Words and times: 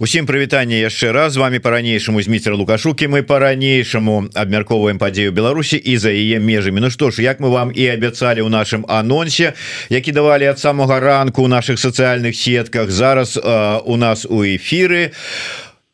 Усім 0.00 0.26
прывітанне 0.26 0.80
яшчэ 0.82 1.12
раз. 1.14 1.32
З 1.32 1.36
вами 1.36 1.60
по-ранейшаму 1.60 2.22
Зміцер 2.22 2.54
лукашукі. 2.58 3.06
Мы 3.06 3.22
по-ранейшаму 3.22 4.26
абмярковаем 4.34 4.98
падзею 4.98 5.30
Беларусі 5.32 5.76
і 5.76 5.94
за 5.98 6.10
яе 6.10 6.40
межамі. 6.42 6.80
Ну 6.80 6.90
што 6.90 7.14
ж 7.14 7.22
як 7.22 7.38
мы 7.38 7.46
вам 7.46 7.70
і 7.70 7.86
абяцалі 7.94 8.42
ў 8.42 8.50
нашым 8.50 8.82
анонсе 8.90 9.54
які 9.94 10.10
давалі 10.10 10.50
ад 10.50 10.58
самага 10.58 10.98
ранку 10.98 11.46
у 11.46 11.46
наших 11.46 11.78
сацыяльных 11.78 12.34
сетках 12.34 12.90
зараз 12.90 13.38
э, 13.38 13.78
у 13.86 13.94
нас 13.94 14.26
у 14.26 14.42
эфиры 14.42 15.14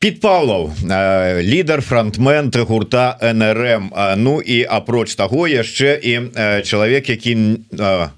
Пит 0.01 0.21
Павлов 0.21 0.73
э, 0.81 1.43
лідар 1.43 1.85
фронтмен 1.85 2.49
гурта 2.57 3.21
НРМ 3.21 3.93
Ну 4.17 4.41
і 4.41 4.65
апроч 4.65 5.13
таго 5.15 5.45
яшчэ 5.45 6.01
і 6.01 6.13
э, 6.33 6.63
чалавек 6.65 7.05
які 7.05 7.37
э, 7.37 8.09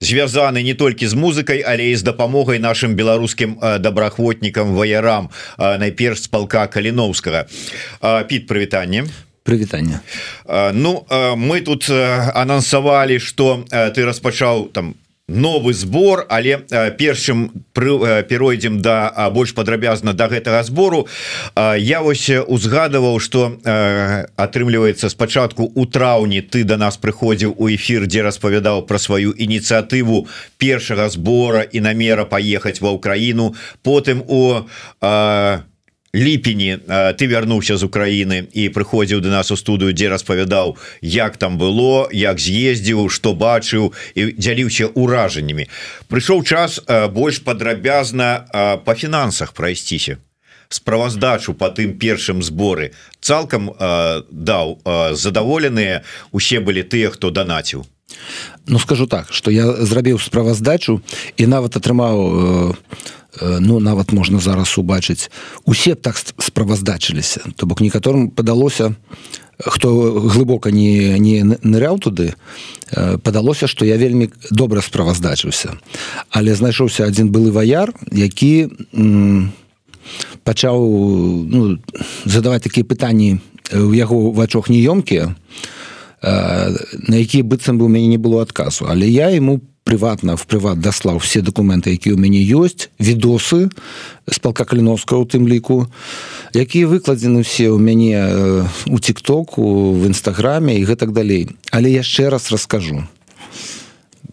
звязаны 0.00 0.62
не 0.62 0.74
толькі 0.74 1.06
з 1.06 1.14
музыкай 1.14 1.60
але 1.60 1.92
і 1.92 1.96
з 1.96 2.02
дапамогай 2.02 2.58
нашим 2.58 2.96
беларускім 2.96 3.60
добраахвотнікам 3.78 4.74
ваярам 4.74 5.28
найперш 5.58 6.24
з 6.24 6.26
палка 6.26 6.66
каліновскага. 6.66 7.46
Піт 8.28 8.48
прывітанне. 8.48 9.04
Прывітанне. 9.44 10.00
Ну 10.72 11.06
мы 11.36 11.60
тут 11.60 11.88
анансавалі 11.90 13.20
что 13.20 13.64
ты 13.70 14.04
распачаў 14.04 14.72
там 14.72 14.94
новы 15.30 15.72
сбор 15.74 16.26
але 16.28 16.58
першым 16.98 17.50
перайдзем 17.72 18.82
да 18.82 19.30
больш 19.30 19.54
падрабязна 19.54 20.12
до 20.12 20.26
да 20.26 20.28
гэтага 20.28 20.62
збору. 20.62 21.06
Я 21.56 22.02
вось 22.02 22.28
узгадываў 22.30 23.20
что 23.20 23.56
атрымліваецца 24.36 25.08
спачатку 25.08 25.70
у 25.74 25.86
траўні 25.86 26.42
ты 26.42 26.64
до 26.64 26.76
да 26.76 26.90
нас 26.90 26.96
прыходзіў 26.96 27.54
у 27.56 27.70
эфир 27.70 28.06
дзе 28.06 28.22
распавядаў 28.22 28.86
про 28.86 28.98
сваю 28.98 29.30
ініцыятыву 29.32 30.26
першага 30.58 31.08
сбора 31.08 31.62
і 31.62 31.80
намера 31.80 32.24
поехаць 32.24 32.80
ва 32.80 32.90
ўкраіну 32.90 33.54
потым 33.82 34.22
у 34.26 34.60
ліпені 36.14 36.78
ты 37.16 37.26
вярнуўся 37.30 37.76
з 37.76 37.86
Украіны 37.86 38.50
і 38.52 38.68
прыходзіў 38.74 39.20
до 39.20 39.30
нас 39.30 39.50
у 39.50 39.56
студыю 39.56 39.94
дзе 39.94 40.10
распавядаў 40.10 40.76
як 41.02 41.36
там 41.36 41.58
было 41.58 42.10
як 42.10 42.40
з'ездзіў 42.40 43.10
что 43.10 43.34
бачыў 43.34 43.94
і 44.14 44.34
дзяліўся 44.34 44.90
ўражаннямі. 44.94 45.70
Прыйшоў 46.10 46.42
час 46.42 46.80
больш 47.14 47.38
падрабязна 47.46 48.46
по 48.84 48.94
фінансах 48.94 49.52
прайсціся. 49.54 50.18
Справаздачу 50.70 51.54
по 51.54 51.70
тым 51.70 51.98
першым 51.98 52.42
зборы 52.42 52.90
цалкам 53.20 53.70
даў 54.30 54.78
задаволеныя 55.14 56.02
усе 56.30 56.58
былі 56.58 56.82
тыя 56.82 57.10
хто 57.10 57.30
данаціў 57.30 57.86
Ну 58.66 58.78
скажу 58.78 59.06
так 59.06 59.32
что 59.32 59.50
я 59.50 59.72
зрабіў 59.84 60.18
справаздачу 60.18 61.00
і 61.36 61.46
нават 61.46 61.76
атрымаў 61.76 62.76
ну 63.40 63.80
нават 63.80 64.12
можна 64.12 64.40
зараз 64.40 64.78
убачыць. 64.78 65.30
Усе 65.64 65.94
так 65.94 66.16
справаздачыліся. 66.18 67.40
То 67.56 67.66
бок 67.66 67.80
некаторым 67.80 68.30
падалося 68.30 68.94
хто 69.58 70.20
глыбока 70.28 70.70
не 70.70 71.18
не 71.18 71.44
ныряў 71.44 71.98
туды 71.98 72.34
падалося 73.22 73.66
что 73.66 73.84
я 73.84 73.96
вельмі 73.96 74.30
добра 74.50 74.80
справаздачыўся. 74.80 75.78
Але 76.30 76.54
знайшоўся 76.54 77.04
один 77.06 77.30
былы 77.30 77.50
ваяр 77.50 77.94
які 78.12 78.68
пачаў 80.44 80.78
ну, 81.46 81.78
задаваць 82.24 82.62
такія 82.62 82.84
пытанні 82.84 83.40
у 83.72 83.94
яго 83.94 84.30
вачох 84.30 84.68
неёмкія 84.68 85.34
на 86.22 87.16
якія 87.16 87.44
быццам 87.44 87.78
бы 87.78 87.84
у 87.84 87.88
мяне 87.88 88.06
не 88.06 88.18
было 88.18 88.42
адказу. 88.42 88.86
Але 88.88 89.08
я 89.08 89.30
ему 89.30 89.60
прыватна 89.84 90.36
в 90.36 90.46
прыват 90.46 90.80
даслаў 90.80 91.18
все 91.18 91.40
документы 91.40 91.90
якія 91.90 92.14
у 92.14 92.18
мяне 92.20 92.38
ёсць 92.38 92.90
відосы 93.00 93.70
з 94.28 94.38
палка 94.38 94.64
каліновска 94.64 95.16
у 95.16 95.24
тым 95.24 95.48
ліку 95.48 95.88
якія 96.54 96.86
выкладзены 96.86 97.42
все 97.42 97.70
у 97.70 97.78
мяне 97.78 98.20
у 98.86 98.98
тиктоку 98.98 99.92
в 99.92 100.04
нстаграме 100.06 100.76
і 100.76 100.84
гэтак 100.84 101.12
далей. 101.12 101.48
Але 101.72 101.90
яшчэ 101.90 102.28
раз 102.28 102.52
раскажу. 102.52 103.08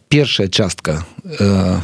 Першая 0.10 0.48
частка 0.48 1.06
э, 1.24 1.80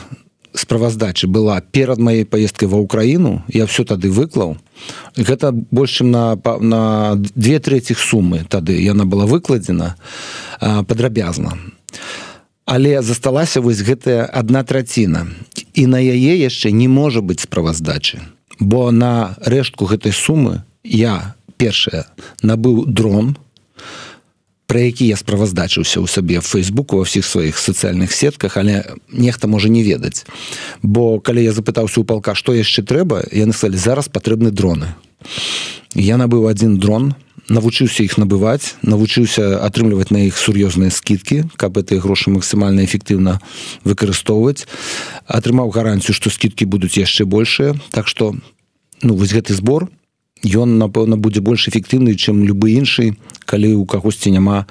справаздачы 0.53 1.27
была 1.27 1.61
перад 1.61 1.99
маей 1.99 2.25
поездкой 2.25 2.67
ва 2.67 2.77
ўкраіну 2.81 3.43
я 3.47 3.65
все 3.65 3.83
тады 3.83 4.09
выклаў. 4.09 4.57
Гэта 5.17 5.51
больш 5.51 6.01
чым 6.01 6.11
на 6.11 6.37
на 6.59 7.15
две 7.15 7.59
третьих 7.59 7.99
сумы 7.99 8.45
тады 8.49 8.77
яна 8.77 9.05
была 9.05 9.25
выкладзена 9.25 9.95
падрабязна. 10.59 11.57
Але 12.65 13.01
засталася 13.01 13.61
вось 13.61 13.81
гэтая 13.81 14.25
одна 14.25 14.63
траціна. 14.63 15.27
І 15.73 15.87
на 15.87 15.99
яе 15.99 16.37
яшчэ 16.37 16.71
не 16.71 16.87
можа 16.87 17.21
быць 17.21 17.43
справаздачы. 17.43 18.21
Бо 18.59 18.91
на 18.91 19.35
рэштку 19.41 19.85
гэтай 19.85 20.13
сумы 20.13 20.63
я 20.83 21.35
першая 21.57 22.05
набыў 22.41 22.85
дрон 22.85 23.37
про 24.73 24.81
які 24.81 25.05
я 25.05 25.13
справаздачыўся 25.13 26.01
ў 26.01 26.09
сабе 26.09 26.41
в 26.41 26.49
фейсбуку 26.49 26.97
во 26.97 27.05
ўсіх 27.05 27.21
сваіх 27.29 27.61
сацыяльных 27.61 28.09
сетках 28.09 28.57
але 28.57 28.97
нехта 29.13 29.45
можа 29.45 29.69
не 29.69 29.85
ведаць. 29.85 30.25
Бо 30.81 31.21
калі 31.21 31.45
я 31.45 31.53
запытаўся 31.53 32.01
у 32.01 32.03
палка 32.09 32.33
што 32.33 32.57
яшчэ 32.57 32.81
трэба 32.81 33.21
яны 33.29 33.53
сталі 33.53 33.77
зараз 33.77 34.09
патрэбны 34.09 34.49
дроны 34.49 34.97
я 35.93 36.17
набыў 36.17 36.49
один 36.49 36.81
дрон 36.81 37.13
навучыўся 37.53 38.01
іх 38.01 38.17
набываць 38.17 38.73
навучыўся 38.81 39.61
атрымліваць 39.61 40.09
на 40.09 40.25
іх 40.25 40.41
сур'ёзныя 40.41 40.89
скидкі 40.89 41.53
каб 41.53 41.77
этой 41.77 42.01
грошы 42.01 42.33
максімальна 42.33 42.81
эфектыўна 42.81 43.45
выкарыстоўваць. 43.85 44.65
Атрымаў 45.29 45.69
гарантію 45.69 46.17
што 46.17 46.33
скидкі 46.33 46.65
будуць 46.65 46.97
яшчэ 46.97 47.29
большыя. 47.29 47.77
Так 47.93 48.09
что 48.09 48.33
ну 49.05 49.13
вось 49.13 49.37
гэты 49.37 49.53
збор 49.53 49.93
ён 50.43 50.77
напэўна 50.77 51.17
будзе 51.17 51.41
больш 51.41 51.67
эфектыўны 51.67 52.15
чым 52.15 52.43
любы 52.43 52.75
іншы 52.75 53.15
калі 53.45 53.75
у 53.79 53.85
кагосьці 53.85 54.31
няма 54.31 54.65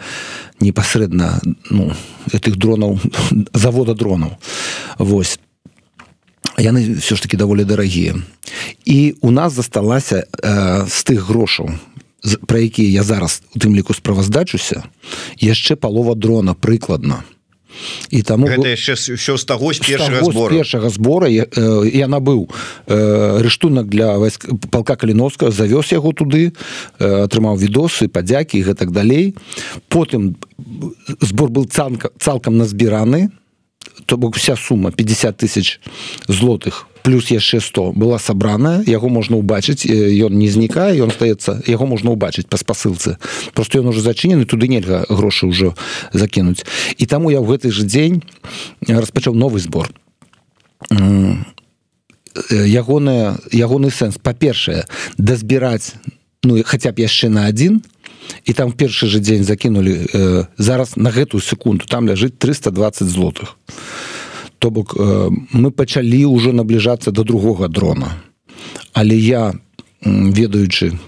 непасрэдна 0.61 1.41
ну 1.71 1.93
этих 2.33 2.57
дронаў 2.57 3.01
завода 3.55 3.95
дронаў. 3.95 4.37
Вось. 4.99 5.39
Яны 6.59 7.01
все 7.01 7.17
ж 7.17 7.23
таки 7.23 7.37
даволі 7.37 7.65
дарагія. 7.65 8.15
І 8.85 9.15
у 9.21 9.31
нас 9.31 9.53
засталася 9.53 10.27
э, 10.43 10.87
з 10.89 10.99
тых 11.05 11.25
грошаў 11.27 11.73
про 12.47 12.59
якія 12.59 12.89
я 12.89 13.03
зараз 13.03 13.43
у 13.55 13.59
тым 13.59 13.75
ліку 13.75 13.95
справаздачуся 13.95 14.83
яшчэ 15.41 15.75
палова 15.75 16.15
дрона 16.15 16.55
прыкладна 16.55 17.27
і 18.11 18.23
таму 18.23 18.49
яшчэ 18.49 18.95
все 18.97 19.37
з 19.37 19.45
таго 19.45 19.73
першага 19.73 20.91
збора 20.91 21.29
я, 21.29 21.45
э, 21.45 21.91
я 21.93 22.07
набыў 22.09 22.49
э, 22.87 23.43
рыштунак 23.43 23.89
для 23.89 24.19
войск 24.19 24.49
палка 24.71 24.97
каліновска 24.97 25.51
завёз 25.51 25.93
яго 25.93 26.13
туды 26.13 26.53
атрымаў 26.99 27.57
відосы 27.57 28.09
падзякі 28.09 28.63
гэтак 28.63 28.93
далей. 28.93 29.35
Потым 29.89 30.37
збор 31.21 31.51
был 31.51 31.65
цанка 31.67 32.11
цалкам 32.19 32.57
назбіраны. 32.59 33.31
То 34.07 34.17
бок 34.17 34.37
вся 34.37 34.57
сума 34.57 34.93
50 34.93 35.37
тысяч 35.37 35.81
злотых 36.29 36.87
плюс 37.03 37.31
яшчэ 37.31 37.61
100 37.61 37.93
была 37.93 38.19
сабраная 38.19 38.83
яго 38.87 39.09
можна 39.09 39.37
ўбачыць 39.37 39.87
ён 39.87 40.33
не 40.39 40.49
знікае 40.49 40.97
ён 41.03 41.11
стаецца 41.11 41.63
яго 41.67 41.87
можна 41.87 42.15
ўбачыць 42.15 42.47
па 42.47 42.57
спасылцы. 42.57 43.19
Просто 43.55 43.79
ён 43.83 43.91
уже 43.91 44.01
зачынены 44.01 44.47
туды 44.47 44.69
нельга 44.69 45.05
грошы 45.09 45.47
ўжо 45.47 45.75
закінуць. 46.13 46.65
І 46.97 47.05
таму 47.07 47.31
я 47.31 47.43
ў 47.43 47.47
гэты 47.51 47.71
же 47.71 47.85
дзень 47.85 48.23
распачаў 48.87 49.35
новы 49.35 49.59
збор. 49.59 49.91
Ягоная 52.51 53.37
ягоны 53.53 53.91
сэнс. 53.91 54.17
Па-першае 54.23 54.87
дазбіраць 55.19 55.99
ну 56.43 56.63
хаця 56.65 56.93
б 56.93 57.03
яшчэ 57.03 57.29
на 57.29 57.47
один 57.47 57.83
і 58.47 58.53
там 58.55 58.73
першы 58.73 59.07
же 59.07 59.19
дзень 59.19 59.45
закінули 59.45 60.07
э, 60.07 60.47
зараз 60.59 60.97
на 60.97 61.11
гэтую 61.11 61.43
секунду 61.43 61.87
там 61.87 62.07
ляжыць 62.09 62.39
320 62.39 63.09
злотых. 63.09 63.59
то 63.67 64.12
бок 64.71 64.95
э, 64.97 65.31
мы 65.53 65.71
пачалі 65.71 66.27
ўжо 66.27 66.53
набліжацца 66.53 67.11
до 67.11 67.25
другога 67.25 67.69
дрона. 67.69 68.23
Але 68.93 69.17
я 69.17 69.55
ведаючы 70.05 70.99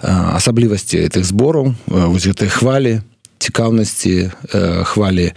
асаблівасці 0.00 0.98
этих 0.98 1.24
збораў 1.24 1.74
вось 1.86 2.26
гэтай 2.26 2.48
хвалі 2.48 3.02
цікаўнасці 3.38 4.30
хвалі 4.86 5.32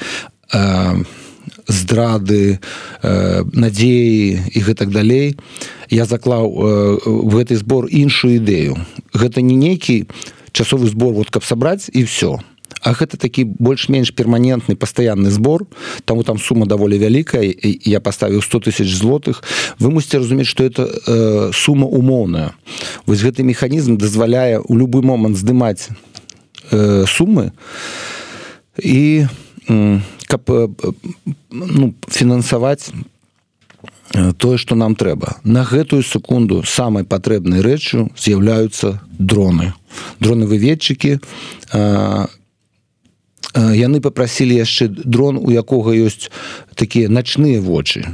здрады 1.68 2.59
надзеі 3.03 4.39
і 4.53 4.59
гэтак 4.62 4.94
далей 4.94 5.36
я 5.89 6.06
заклаў 6.06 6.48
в 7.03 7.31
гэты 7.33 7.57
збор 7.57 7.89
іншую 7.89 8.39
ідэю. 8.39 8.77
Гэта 9.13 9.42
не 9.42 9.57
нейкі 9.57 10.07
часовы 10.53 10.88
збор 10.88 11.13
вот 11.13 11.30
каб 11.30 11.44
сабраць 11.44 11.89
і 11.92 12.03
все 12.06 12.38
то 12.39 12.52
А 12.83 12.94
гэта 12.94 13.18
такі 13.18 13.47
больш-менш 13.47 14.12
перманентны 14.12 14.75
пастаянны 14.75 15.31
збор 15.31 15.65
таму 16.06 16.24
там 16.24 16.38
сума 16.38 16.65
даволі 16.68 17.00
вялікая 17.00 17.47
я 17.63 18.00
поставіў 18.00 18.41
100 18.44 18.59
тысяч 18.59 18.91
злотых. 18.91 19.44
Вы 19.80 19.91
мусіце 19.91 20.19
разумець 20.19 20.47
что 20.47 20.63
это 20.63 20.83
э, 21.07 21.51
сума 21.53 21.88
умоўная 21.88 22.51
вось 23.06 23.24
гэты 23.24 23.44
механізм 23.44 23.97
дазваляе 23.97 24.59
у 24.59 24.75
любы 24.75 25.01
момант 25.01 25.38
здымаць 25.38 25.89
э, 26.71 27.06
сумы 27.07 27.51
і 28.77 29.27
э, 29.69 30.00
каб 30.27 30.51
э, 30.51 30.68
ну, 31.51 31.94
фінансаваць 32.07 32.91
тое 34.38 34.57
что 34.57 34.75
нам 34.75 34.95
трэба 34.95 35.38
на 35.44 35.63
гэтую 35.63 36.03
секунду 36.03 36.63
самой 36.63 37.03
патрэбнай 37.03 37.62
рэччу 37.62 38.12
з'яўляюцца 38.18 39.01
дроны. 39.18 39.74
Дроны 40.19 40.45
выведчыкі 40.45 41.19
яны 43.55 44.01
попрасілі 44.01 44.55
яшчэ 44.57 44.88
дрон 44.89 45.38
у 45.38 45.50
якога 45.53 45.94
ёсць 45.94 46.29
такія 46.75 47.09
начныя 47.09 47.61
вочы 47.61 48.05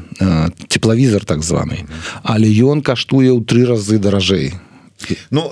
теплавізор 0.68 1.26
так 1.26 1.44
званы. 1.44 1.88
Але 2.24 2.48
ён 2.48 2.82
каштуе 2.82 3.32
ў 3.32 3.44
тры 3.44 3.66
разы 3.66 4.00
даражэй 4.00 4.60
Ну 5.32 5.52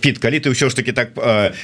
Піт 0.00 0.18
калі 0.18 0.40
ты 0.40 0.50
ўсё 0.50 0.70
ж 0.70 0.76
таки 0.76 0.92
так 0.92 1.16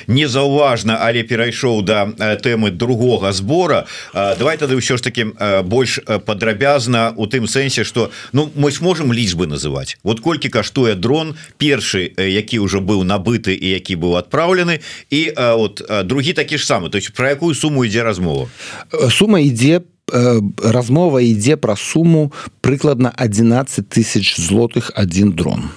незаўважна 0.07 0.99
але 1.01 1.23
перайшоў 1.23 1.83
да 1.83 2.11
тэмы 2.43 2.71
другога 2.71 3.33
збора 3.33 3.87
давай 4.15 4.57
тады 4.57 4.77
ўсё 4.77 4.97
ж 4.97 5.03
таки 5.03 5.31
больш 5.65 6.01
падрабязна 6.27 7.15
у 7.17 7.27
тым 7.27 7.47
сэнсе 7.47 7.85
что 7.85 8.11
ну 8.33 8.51
мы 8.55 8.73
сможем 8.73 9.13
лічбы 9.13 9.47
называть 9.47 9.99
вот 10.03 10.21
колькі 10.21 10.49
каштуе 10.49 10.95
дрон 10.95 11.37
першы 11.59 12.11
які 12.17 12.59
ўжо 12.59 12.81
быў 12.81 13.05
набыты 13.05 13.55
і 13.55 13.69
які 13.79 13.97
быў 13.97 14.19
адпраўлены 14.19 14.81
і 15.11 15.33
вот 15.37 15.83
другі 16.05 16.33
такі 16.33 16.59
ж 16.59 16.67
самы. 16.67 16.91
То 16.91 16.99
есть 16.99 17.13
про 17.13 17.29
якую 17.29 17.55
суму 17.55 17.85
ідзе 17.85 18.03
размова? 18.03 18.49
Сума 19.11 19.41
ідзе 19.41 19.81
размова 20.63 21.21
ідзе 21.23 21.57
пра 21.57 21.77
суму 21.77 22.33
прыкладна 22.61 23.13
11 23.17 23.89
тысяч 23.89 24.37
злотых 24.37 24.91
один 24.95 25.33
дрон 25.33 25.71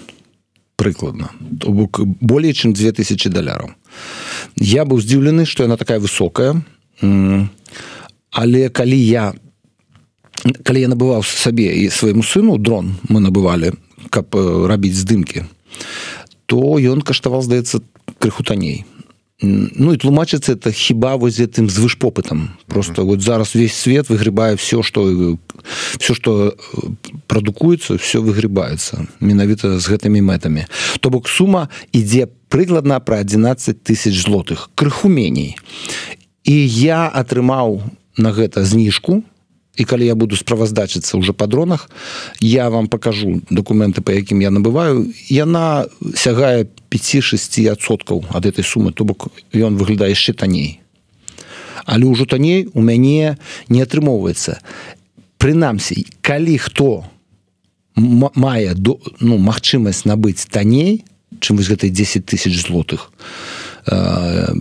прыкладна 0.75 1.31
то 1.59 1.71
бок 1.71 1.99
более 2.21 2.53
чым 2.53 2.73
2000 2.73 3.29
даляраў. 3.29 3.71
Я 4.57 4.85
быў 4.85 5.01
здзіўлены 5.01 5.45
что 5.45 5.63
яна 5.63 5.77
такая 5.77 5.99
высокая. 5.99 6.61
Але 8.31 8.69
калі 8.69 8.97
я 8.97 9.33
калі 10.63 10.79
я 10.81 10.87
набываў 10.87 11.23
сабе 11.23 11.71
і 11.77 11.89
свайму 11.89 12.23
сыну 12.23 12.57
дрон 12.57 12.95
мы 13.09 13.21
набывалі 13.21 13.73
каб 14.09 14.35
рабіць 14.67 14.97
здымкі 14.97 15.45
то 16.45 16.59
ён 16.79 17.01
каштаваў 17.01 17.45
здаецца 17.45 17.79
крыху 18.19 18.43
танней 18.43 18.83
Ну 19.43 19.91
і 19.91 19.99
тлумачыцца 19.99 20.55
это 20.55 20.71
хіба 20.71 21.19
воз 21.19 21.35
гэтым 21.35 21.67
звышпопытам 21.67 22.55
просто 22.67 23.01
mm 23.01 23.05
-hmm. 23.05 23.09
вот 23.09 23.21
зараз 23.21 23.55
весь 23.55 23.75
свет 23.75 24.09
выгребае 24.09 24.55
все 24.55 24.83
что 24.83 25.37
все 25.99 26.13
что 26.13 26.55
прадукуецца 27.27 27.95
все 27.95 28.19
выгребаецца 28.19 29.05
менавіта 29.19 29.79
з 29.79 29.89
гэтымі 29.89 30.21
мэтамі. 30.21 30.65
То 30.99 31.09
бок 31.09 31.29
сума 31.29 31.67
ідзе 31.91 32.27
прыкладна 32.49 32.99
про 32.99 33.17
11 33.17 33.83
тысяч 33.83 34.15
злотых. 34.27 34.69
Крыху 34.75 35.09
меней. 35.09 35.57
І 36.43 36.67
я 36.67 37.11
атрымаў 37.13 37.81
на 38.17 38.31
гэта 38.31 38.63
зніжку. 38.65 39.23
І 39.75 39.83
калі 39.83 40.05
я 40.05 40.15
буду 40.15 40.35
справаздачыцца 40.35 41.17
уже 41.17 41.33
па 41.33 41.47
дронах 41.47 41.89
я 42.39 42.69
вам 42.69 42.87
покажу 42.87 43.41
документы 43.49 44.01
по 44.01 44.11
якім 44.11 44.41
я 44.41 44.51
набываю. 44.51 45.09
Яна 45.29 45.85
сягае 46.15 46.67
5-6соткаў 46.93 48.25
ад 48.29 48.45
этой 48.45 48.63
сумы 48.63 48.93
то 48.93 49.03
бок 49.03 49.33
ён 49.53 49.77
выглядае 49.81 50.13
яшчэ 50.13 50.37
танней 50.37 50.79
але 51.85 52.05
ўжо 52.05 52.29
танней 52.29 52.69
у 52.73 52.79
мяне 52.79 53.35
не 53.67 53.81
атрымоўваецца. 53.83 54.61
Прынамсі 55.41 56.05
калі 56.21 56.55
хто 56.55 57.03
мае 57.97 58.77
до 58.77 59.01
ну 59.19 59.41
магчымасць 59.41 60.05
набыць 60.05 60.47
танней 60.47 61.03
чым 61.41 61.57
вось 61.57 61.67
гэтай 61.67 61.89
10 61.89 62.25
тысяч 62.25 62.55
злотых 62.63 63.11
э, 63.89 64.53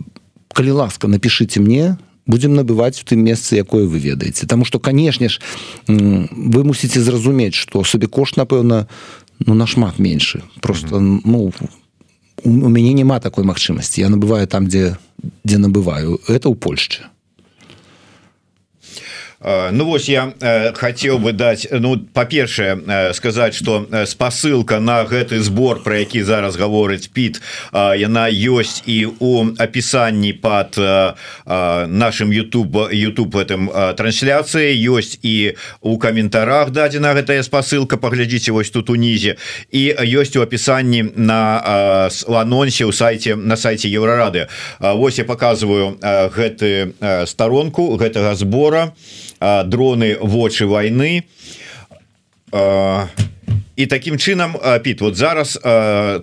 калі 0.53 0.71
ласка 0.73 1.07
напишите 1.07 1.61
мне 1.61 1.95
то 1.95 2.13
будем 2.27 2.55
набываць 2.55 3.03
у 3.03 3.05
тым 3.05 3.25
месцы 3.25 3.57
якое 3.57 3.87
вы 3.87 3.99
ведаеце. 3.99 4.47
Таму 4.47 4.65
что 4.65 4.79
канешне 4.79 5.29
ж 5.29 5.41
вы 5.87 6.65
мусіце 6.65 7.01
зразумець 7.01 7.55
что 7.55 7.85
сабе 7.85 8.07
кошт 8.07 8.37
напэўна 8.37 8.89
ну 9.45 9.55
нашмат 9.55 9.99
меншы. 9.99 10.43
Просто 10.61 11.01
ну 11.01 11.53
у 12.45 12.69
мяне 12.69 12.93
няма 12.93 13.21
такой 13.21 13.45
магчымасці 13.45 14.01
я 14.01 14.09
набываю 14.09 14.47
там 14.47 14.67
дзе 14.67 14.97
дзе 15.45 15.59
набываю. 15.59 16.19
Это 16.27 16.51
ў 16.51 16.55
Польшчы 16.59 17.12
Ну 19.45 19.87
вось 19.87 20.09
я 20.09 20.33
э, 20.41 20.73
хотел 20.73 21.19
бы 21.19 21.33
дать 21.33 21.67
ну 21.71 21.99
по-першае 21.99 22.81
э, 22.87 23.13
сказать 23.13 23.55
что 23.55 23.87
э, 23.91 24.07
спасылка 24.07 24.79
на 24.79 25.03
гэты 25.05 25.41
сбор 25.41 25.83
про 25.83 25.99
які 25.99 26.23
зараз 26.23 26.57
гаворыць 26.57 27.09
пит 27.09 27.43
яна 27.73 28.31
ёсць 28.31 28.83
і 28.87 29.07
у 29.19 29.47
опісанні 29.59 30.33
под 30.33 30.79
нашим 31.47 32.31
YouTube 32.31 32.93
YouTube 32.93 33.35
этом 33.35 33.95
трансляцыі 33.97 34.79
ёсць 34.91 35.19
і 35.23 35.55
у 35.81 35.99
каментарах 35.99 36.71
дадзена 36.71 37.15
гэтая 37.15 37.43
спасылка 37.43 37.97
паглядзіце 37.97 38.53
вось 38.53 38.71
тут 38.71 38.91
унізе. 38.91 39.37
І 39.71 39.91
ёсць 39.91 40.39
у 40.39 40.43
опісанні 40.43 41.05
на 41.17 42.09
анонсе 42.29 42.85
у 42.85 42.93
сайте 42.93 43.37
на 43.37 43.57
сайте 43.57 43.89
еврорады 43.89 44.47
Вось 44.79 45.19
я 45.19 45.25
показываю 45.25 45.99
гэты 46.03 46.95
сторонку 47.27 47.97
гэтага 47.97 48.35
сбора 48.35 48.93
и 48.93 49.32
дроны 49.65 50.17
вочы 50.21 50.67
войны 50.67 51.25
і 53.77 53.87
таким 53.87 54.17
чынам 54.17 54.57
піт 54.83 55.01
вот 55.01 55.17
зараз 55.17 55.59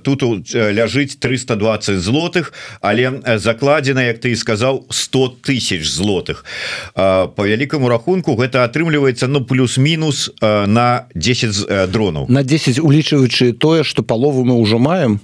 тут 0.03 0.23
ляжыць 0.53 1.17
320 1.19 1.99
злотых 1.99 2.53
але 2.81 3.21
закладзена 3.37 4.03
Як 4.05 4.19
ты 4.19 4.31
і 4.31 4.35
сказаў 4.35 4.85
100 4.89 5.41
тысяч 5.41 5.85
злотых 5.89 6.45
по 6.93 7.41
вялікаму 7.45 7.89
рахунку 7.89 8.35
гэта 8.35 8.63
атрымліваецца 8.63 9.27
ну 9.27 9.45
плюс-мінус 9.45 10.31
на 10.41 11.05
10 11.15 11.89
дронаў. 11.91 12.25
На 12.29 12.43
10 12.43 12.79
улічваючы 12.79 13.53
тое 13.53 13.83
что 13.83 14.03
палову 14.03 14.45
мы 14.45 14.59
ўжо 14.61 14.79
маем 14.79 15.19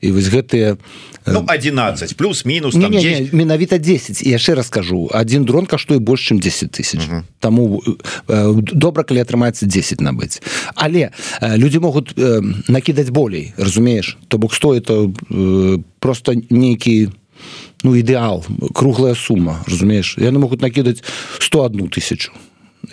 і 0.00 0.12
вось 0.12 0.28
гэтыя 0.28 0.76
ну, 1.26 1.44
11 1.48 2.16
плюс-мінус 2.16 2.74
менавіта 3.32 3.78
10 3.78 4.22
яшчэ 4.22 4.54
раскажу 4.54 5.10
один 5.12 5.44
дрон 5.44 5.66
каштуе 5.66 5.98
больш 5.98 6.32
чым 6.32 6.40
10 6.40 6.70
тысяч. 6.70 7.00
Uh 7.00 7.10
-huh. 7.10 7.22
Таму 7.40 7.82
э, 8.28 8.62
добра 8.72 9.02
калі 9.02 9.20
атрымаецца 9.20 9.66
10 9.66 10.00
набыць. 10.00 10.42
Але 10.74 11.10
э, 11.42 11.56
люди 11.66 11.78
могуць 11.82 12.14
э, 12.14 12.40
накідаць 12.68 13.10
болей 13.10 13.52
разумееш 13.58 14.18
то 14.28 14.38
бок 14.38 14.54
стоит 14.54 14.86
то 14.86 15.10
э, 15.10 15.78
просто 15.98 16.38
нейкі 16.50 17.10
ну 17.82 17.98
ідэал 17.98 18.46
круглая 18.70 19.18
сума 19.18 19.66
разумееш 19.66 20.14
яны 20.22 20.38
могуць 20.38 20.62
накідаць 20.62 21.02
101 21.42 21.90
тысячу 21.90 22.30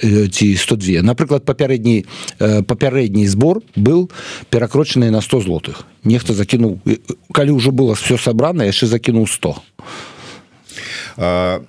ці 0.01 0.57
102 0.57 1.05
напрыклад 1.05 1.45
папярэдні 1.45 2.05
папярэдні 2.39 3.27
збор 3.29 3.61
был 3.75 4.09
перакрочаны 4.49 5.11
на 5.11 5.21
100 5.21 5.41
злотых. 5.45 5.85
Нехта 6.03 6.33
закінуў 6.33 6.81
калі 7.29 7.51
ўжо 7.61 7.69
было 7.69 7.93
все 7.93 8.17
сабрана 8.17 8.65
яшчэ 8.65 8.89
закінуў 8.89 9.29
100 9.29 9.53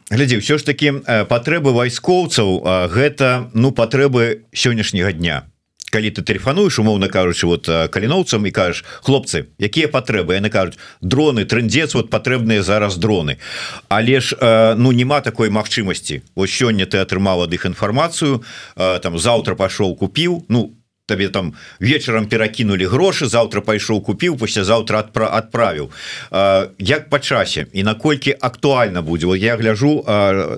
глядзі 0.08 0.40
ўсё 0.40 0.56
ж 0.56 0.64
такі 0.64 1.04
патрэбы 1.28 1.76
вайскоўцаў 1.76 2.64
гэта 2.88 3.52
ну 3.52 3.76
патрэбы 3.76 4.48
сённяшняга 4.56 5.12
дня 5.12 5.44
калі 5.94 6.10
ты 6.10 6.26
тэлефануеш 6.26 6.82
умоўна 6.82 7.06
кажучы 7.06 7.46
вот 7.46 7.70
каліноўцам 7.70 8.42
і 8.50 8.50
кажаш 8.50 8.82
хлопцы 9.06 9.46
якія 9.62 9.86
патрэбы 9.86 10.34
яны 10.34 10.50
кажуць 10.50 10.74
дроны 10.98 11.46
трындзец 11.46 11.94
вот 11.94 12.10
патрэбныя 12.10 12.66
зараз 12.66 12.98
дроны 12.98 13.38
але 13.88 14.18
ж 14.18 14.34
ну 14.74 14.90
няма 14.90 15.22
такой 15.22 15.54
магчымасці 15.54 16.22
ось 16.34 16.50
сёння 16.50 16.90
ты 16.90 16.98
атрымаў 16.98 17.46
ад 17.46 17.54
іх 17.54 17.70
інфармацыю 17.70 18.42
там 18.74 19.18
заўтра 19.18 19.54
пашоў 19.54 19.94
купіў 19.94 20.42
ну 20.50 20.74
табе 21.06 21.28
там 21.28 21.54
вечарам 21.80 22.26
перакінули 22.26 22.88
грошы 22.88 23.28
завтра 23.28 23.60
пайшоў 23.60 24.00
купіў 24.00 24.38
паслязаўтра 24.40 25.04
адпра 25.04 25.28
адправіў 25.36 25.90
як 26.78 27.10
па 27.10 27.18
часе 27.20 27.66
і 27.72 27.84
наколькі 27.84 28.32
актуальна 28.40 29.02
будзе 29.02 29.26
вот 29.26 29.36
я 29.36 29.56
гляжу 29.56 30.04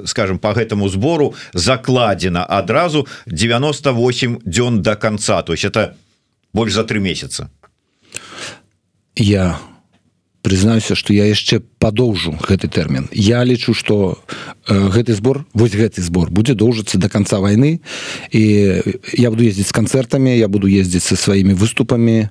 скажем 0.07 0.38
по 0.38 0.55
гэтаму 0.55 0.88
збору 0.88 1.35
закладзена 1.53 2.45
адразу 2.45 3.07
98 3.26 4.41
дзён 4.45 4.83
до 4.83 4.97
конца. 4.97 5.43
То 5.43 5.53
есть 5.53 5.65
это 5.65 5.97
больш 6.53 6.73
за 6.73 6.85
три 6.85 7.00
месяца. 7.00 7.50
Я 9.17 9.59
прызнаюся 10.47 10.95
что 10.95 11.11
я 11.11 11.26
яшчэ 11.26 11.59
падоўжу 11.83 12.38
гэты 12.38 12.71
тэрмін 12.71 13.11
я 13.11 13.43
лічу 13.43 13.75
что 13.75 14.23
э, 14.71 14.88
гэты 14.95 15.19
збор 15.19 15.43
вось 15.50 15.75
гэты 15.75 15.99
збор 16.07 16.31
будзе 16.31 16.55
доўжыцца 16.55 16.99
до 17.03 17.09
конца 17.11 17.43
войны. 17.43 17.81
І 18.31 18.43
я 19.19 19.31
буду 19.31 19.43
ездзіць 19.43 19.67
з 19.67 19.75
канцэртамі 19.75 20.38
я 20.38 20.47
буду 20.47 20.71
ездзіць 20.71 21.03
со 21.03 21.17
сваімі 21.17 21.59
выступамі 21.59 22.31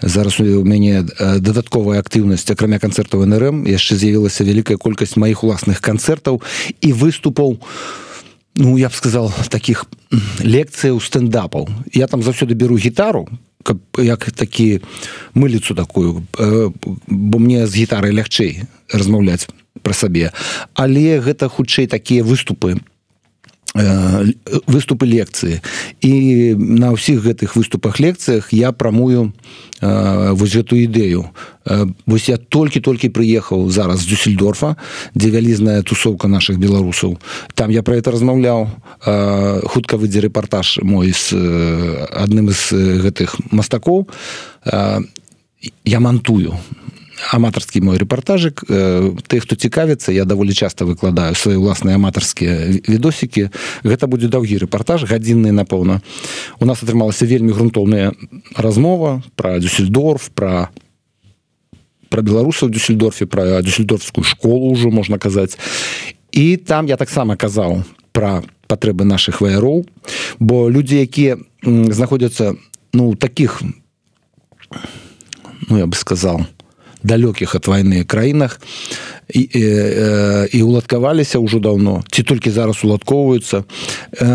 зараз 0.00 0.40
у 0.40 0.64
мяне 0.64 1.04
э, 1.04 1.38
дадатковая 1.38 2.00
актыўнасць 2.00 2.48
акрамя 2.48 2.80
канцэртаў 2.80 3.28
нрм 3.28 3.68
яшчэ 3.68 4.00
з'явілася 4.00 4.48
вялікая 4.48 4.80
колькасць 4.80 5.20
маіх 5.20 5.44
уласных 5.44 5.84
канцэртаў 5.84 6.40
і 6.80 6.92
выступаў 6.96 7.60
ну 8.60 8.76
я 8.76 8.88
б 8.88 8.94
сказал 8.94 9.32
таких 9.48 9.88
лекцыяў 10.44 11.00
стендапаў 11.00 11.68
я 11.96 12.06
там 12.06 12.22
заўсёды 12.22 12.54
беру 12.54 12.76
гітару 12.76 13.26
каб 13.64 13.80
як 13.98 14.30
такі 14.30 14.80
мыліцу 15.34 15.74
такую 15.74 16.24
э, 16.38 16.70
бо 17.08 17.38
мне 17.38 17.66
з 17.66 17.74
гітарай 17.84 18.12
лягчэй 18.12 18.64
размаўляць 18.92 19.48
пра 19.82 19.94
сабе. 19.94 20.32
Але 20.74 21.20
гэта 21.20 21.48
хутчэй 21.48 21.86
такія 21.86 22.24
выступы 22.24 22.80
выступы 23.74 25.06
лекцыі 25.06 25.62
і 26.02 26.12
на 26.58 26.90
ўсіх 26.90 27.22
гэтых 27.22 27.54
выступах 27.54 28.02
лекцыях 28.02 28.50
я 28.50 28.72
прамую 28.72 29.30
вось 29.80 30.58
эту 30.58 30.74
ідэю 30.74 31.30
вось 32.06 32.26
я 32.26 32.36
толькі-толькі 32.36 33.14
прыехаў 33.14 33.70
зараз 33.70 34.02
з 34.02 34.10
дюссельдорфа 34.10 34.74
дзе 35.14 35.30
вялізная 35.30 35.82
тусовка 35.82 36.28
наших 36.28 36.58
беларусаў. 36.58 37.18
Там 37.54 37.70
я 37.70 37.82
про 37.82 37.96
это 37.96 38.10
размаўляў. 38.10 38.74
Хутка 39.70 39.96
выйдзе 39.96 40.26
рэпартаж 40.26 40.82
мой 40.82 41.14
з 41.14 41.30
адным 42.10 42.50
з 42.50 42.74
гэтых 43.06 43.38
мастакоў. 43.50 44.08
Я 45.84 46.00
мантую 46.00 46.58
аматарскі 47.30 47.80
мой 47.80 47.98
рэпартажык 47.98 48.64
э, 48.66 49.14
ты 49.26 49.40
хто 49.40 49.54
цікавіцца 49.54 50.10
я 50.12 50.24
даволі 50.24 50.52
часто 50.52 50.84
выкладаю 50.84 51.34
свои 51.34 51.54
ўласныя 51.56 51.94
аматарскія 51.94 52.82
відосікі. 52.90 53.50
Гэта 53.86 54.10
будзе 54.10 54.26
даўгі 54.26 54.66
рэпартаж 54.66 55.06
гадзінны 55.06 55.54
напэўна. 55.54 56.02
У 56.58 56.66
нас 56.66 56.82
атрымалася 56.82 57.26
вельмі 57.30 57.54
грунтоўная 57.54 58.12
размова 58.56 59.22
про 59.36 59.58
дюссельдорф 59.58 60.30
про 60.34 60.68
про 62.10 62.22
беларусаў 62.22 62.70
дюссельдорфе 62.70 63.26
про 63.26 63.62
дюссельдорфскую 63.62 64.24
школу 64.26 64.74
ўжо 64.74 64.90
можна 64.90 65.18
казаць. 65.18 65.54
І 66.32 66.56
там 66.56 66.86
я 66.86 66.96
таксама 66.96 67.36
казаў 67.36 67.84
про 68.12 68.42
патрэбы 68.66 69.04
наших 69.06 69.40
ваяроў 69.40 69.86
бо 70.38 70.70
людзі 70.70 70.98
якія 70.98 71.38
знаходзяцца 71.62 72.54
ну 72.92 73.14
таких 73.14 73.62
ну 75.68 75.78
я 75.78 75.86
бы 75.86 75.94
сказал 75.94 76.42
у 76.42 76.59
далёкіх 77.02 77.54
ад 77.54 77.66
войны 77.66 78.04
краінах. 78.04 78.60
І, 79.30 79.40
і, 79.40 79.62
і 80.58 80.62
уладкаваліся 80.62 81.38
ўжо 81.38 81.62
давно. 81.62 82.02
Ці 82.10 82.22
толькі 82.22 82.50
зараз 82.50 82.82
уладкоўваюцца 82.82 83.62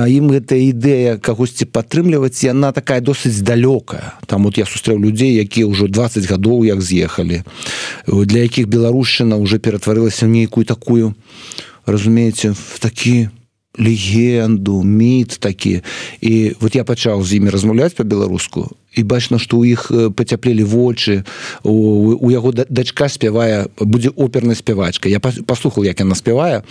ім 0.08 0.32
гэта 0.32 0.56
ідэя 0.56 1.20
кагосьці 1.20 1.68
падтрымліваць 1.68 2.48
яна 2.48 2.72
такая 2.72 3.04
досыць 3.04 3.44
далёкая. 3.44 4.16
Там 4.26 4.48
вот 4.48 4.58
я 4.58 4.64
сустрэў 4.64 5.00
людзей 5.04 5.36
якія 5.36 5.68
ўжо 5.68 5.92
20 5.92 6.24
гадоў 6.32 6.64
як 6.64 6.82
з'ехалі 6.82 7.44
для 8.08 8.40
якіх 8.40 8.68
беларушчына 8.68 9.36
уже 9.36 9.60
ператварылася 9.60 10.26
ў 10.26 10.32
нейкую 10.32 10.66
такую 10.66 11.14
разумееце 11.86 12.56
в 12.56 12.80
такі 12.80 13.30
легенду 13.78 14.84
міт 14.84 15.38
такі 15.40 15.82
і 16.22 16.56
вот 16.60 16.76
я 16.76 16.84
пачаў 16.84 17.24
з 17.24 17.40
імі 17.40 17.50
размаўляць 17.50 17.94
по-беларуску 17.94 18.72
і 18.96 19.04
бачна 19.04 19.38
што 19.38 19.60
ў 19.60 19.76
іх 19.76 19.82
пацяплелі 20.16 20.64
вочы. 20.64 21.28
У, 21.64 22.16
у 22.16 22.28
яго 22.32 22.56
дачка 22.56 23.12
спявае 23.12 23.68
будзе 23.80 24.10
опернай 24.16 24.56
спявачка. 24.56 25.12
Я 25.12 25.20
паслухал 25.20 25.84
як 25.84 26.00
яна 26.00 26.16
спявае 26.16 26.64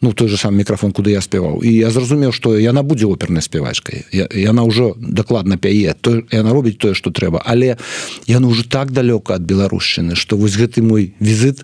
ну 0.00 0.12
той 0.12 0.28
же 0.28 0.36
сам 0.36 0.58
мікрафон 0.58 0.92
куды 0.92 1.14
я 1.14 1.22
спяваў. 1.22 1.62
І 1.62 1.86
я 1.86 1.90
зразумеў 1.90 2.34
што 2.34 2.58
яна 2.58 2.82
будзе 2.82 3.06
опернай 3.06 3.42
спявачкай. 3.42 4.04
Яна 4.34 4.66
ўжо 4.66 4.94
дакладна 4.98 5.56
пяе. 5.56 5.94
То 5.94 6.22
яна 6.30 6.52
робіць 6.52 6.78
тое 6.78 6.94
што 6.98 7.14
трэба. 7.14 7.42
Але 7.46 7.78
яна 8.26 8.50
ўжо 8.50 8.66
так 8.66 8.90
далёка 8.90 9.38
ад 9.38 9.46
беларушчыны 9.46 10.18
што 10.18 10.36
вось 10.36 10.58
гэты 10.58 10.82
мой 10.82 11.14
візіт 11.22 11.62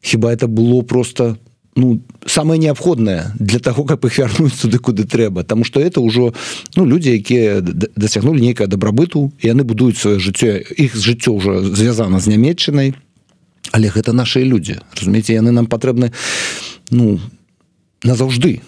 хіба 0.00 0.32
это 0.32 0.46
было 0.46 0.80
просто 0.82 1.36
ну 1.76 2.00
самое 2.26 2.58
неабходнае 2.58 3.32
для 3.38 3.58
того 3.58 3.84
как 3.84 4.04
их 4.04 4.18
вярнуць 4.18 4.54
суды 4.54 4.78
куды 4.78 5.04
трэба 5.04 5.44
тому 5.44 5.64
что 5.64 5.80
это 5.80 6.00
ўжо 6.00 6.34
ну 6.76 6.84
люди 6.84 7.10
якія 7.10 7.60
дасягнули 7.60 8.40
нейкае 8.40 8.66
дабрабыту 8.66 9.32
і 9.38 9.46
яны 9.46 9.62
будуюць 9.62 9.98
сваё 9.98 10.18
жыццё 10.18 10.58
іх 10.58 10.96
жыццё 10.96 11.32
ўжо 11.38 11.62
звязана 11.62 12.18
з 12.18 12.26
нямметчынай 12.26 12.94
але 13.72 13.88
гэта 13.88 14.12
наши 14.12 14.42
люди 14.42 14.80
разумееце 14.98 15.34
яны 15.34 15.50
нам 15.52 15.66
патрэбны 15.66 16.10
ну 16.90 17.20
назаўжды 18.02 18.60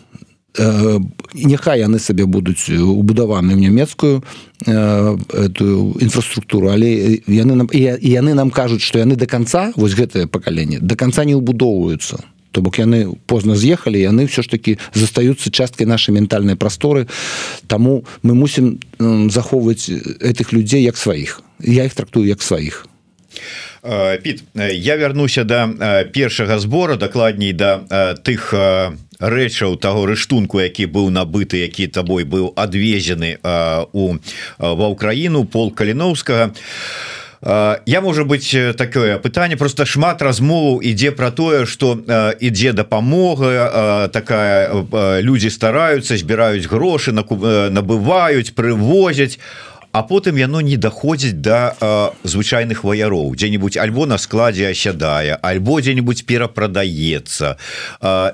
э, 0.58 0.98
няхай 1.34 1.80
яны 1.80 1.98
сабе 1.98 2.26
будуць 2.26 2.70
убудаваны 2.70 3.54
в 3.54 3.58
нямецкую 3.58 4.22
э, 4.66 5.18
эту 5.32 5.98
інфраструктуру 5.98 6.70
але 6.70 7.18
яны 7.26 7.54
нам 7.58 7.68
яны 7.72 8.34
нам 8.34 8.50
кажуць 8.50 8.82
что 8.82 8.98
яны 8.98 9.16
до 9.16 9.26
конца 9.26 9.72
вось 9.74 9.98
гэтае 9.98 10.26
пакаленне 10.26 10.78
до 10.78 10.94
конца 10.94 11.24
не 11.24 11.34
убудоўваюцца 11.34 12.22
то 12.52 12.60
бок 12.60 12.78
яны 12.78 13.16
позна 13.26 13.56
з'ехалі 13.56 13.98
яны 13.98 14.28
все 14.28 14.42
ж 14.42 14.48
таки 14.52 14.78
застаюцца 14.94 15.50
часткай 15.50 15.86
нашай 15.86 16.14
ментальнай 16.14 16.56
прасторы. 16.56 17.08
Таму 17.66 18.04
мы 18.22 18.34
мусім 18.34 18.78
захоўваць 19.32 19.88
этих 20.20 20.52
людзей 20.52 20.84
як 20.84 20.96
сваіх. 20.96 21.40
Я 21.58 21.84
их 21.84 21.94
трактую 21.94 22.28
як 22.28 22.42
сваіх. 22.42 22.86
Піт 24.22 24.44
я 24.54 24.96
вярнуся 24.96 25.44
да 25.44 26.04
першага 26.12 26.58
збора 26.58 26.96
дакладней 26.96 27.52
да 27.52 27.82
тых 28.22 28.54
рэчаў 29.18 29.76
таго 29.80 30.06
рыштунку 30.06 30.60
які 30.60 30.86
быў 30.86 31.10
набыты 31.10 31.64
які 31.64 31.88
табой 31.88 32.24
быў 32.24 32.52
адвезены 32.54 33.40
у 33.92 34.18
ва 34.58 34.86
ўкраіну 34.92 35.44
пол 35.44 35.72
каліновскага. 35.72 36.52
а 36.52 36.92
я 37.42 38.00
может 38.00 38.26
быть 38.28 38.54
э, 38.54 38.72
такое 38.72 39.18
пытанне 39.18 39.56
просто 39.56 39.84
шмат 39.84 40.22
размоваў 40.22 40.78
ідзе 40.78 41.10
про 41.10 41.30
тое 41.30 41.66
что 41.66 41.98
ідзе 42.38 42.72
дапамога 42.72 44.08
такая 44.12 44.70
люди 45.20 45.48
стараются 45.48 46.16
збіраюць 46.16 46.70
грошы 46.70 47.10
набываюць 47.10 48.54
прывозяць 48.54 49.38
а 49.92 50.02
а 50.02 50.04
потым 50.04 50.36
яно 50.36 50.60
не 50.60 50.76
доходзіць 50.76 51.38
до 51.38 51.76
да, 51.80 52.10
звычайных 52.24 52.82
ваяроў. 52.84 53.34
Дзе-нибудь 53.36 53.76
альбо 53.76 54.06
на 54.06 54.18
складзе 54.18 54.68
осядае 54.70 55.38
альбо 55.38 55.80
дзе-нибудь 55.80 56.26
перапрадаецца. 56.26 57.56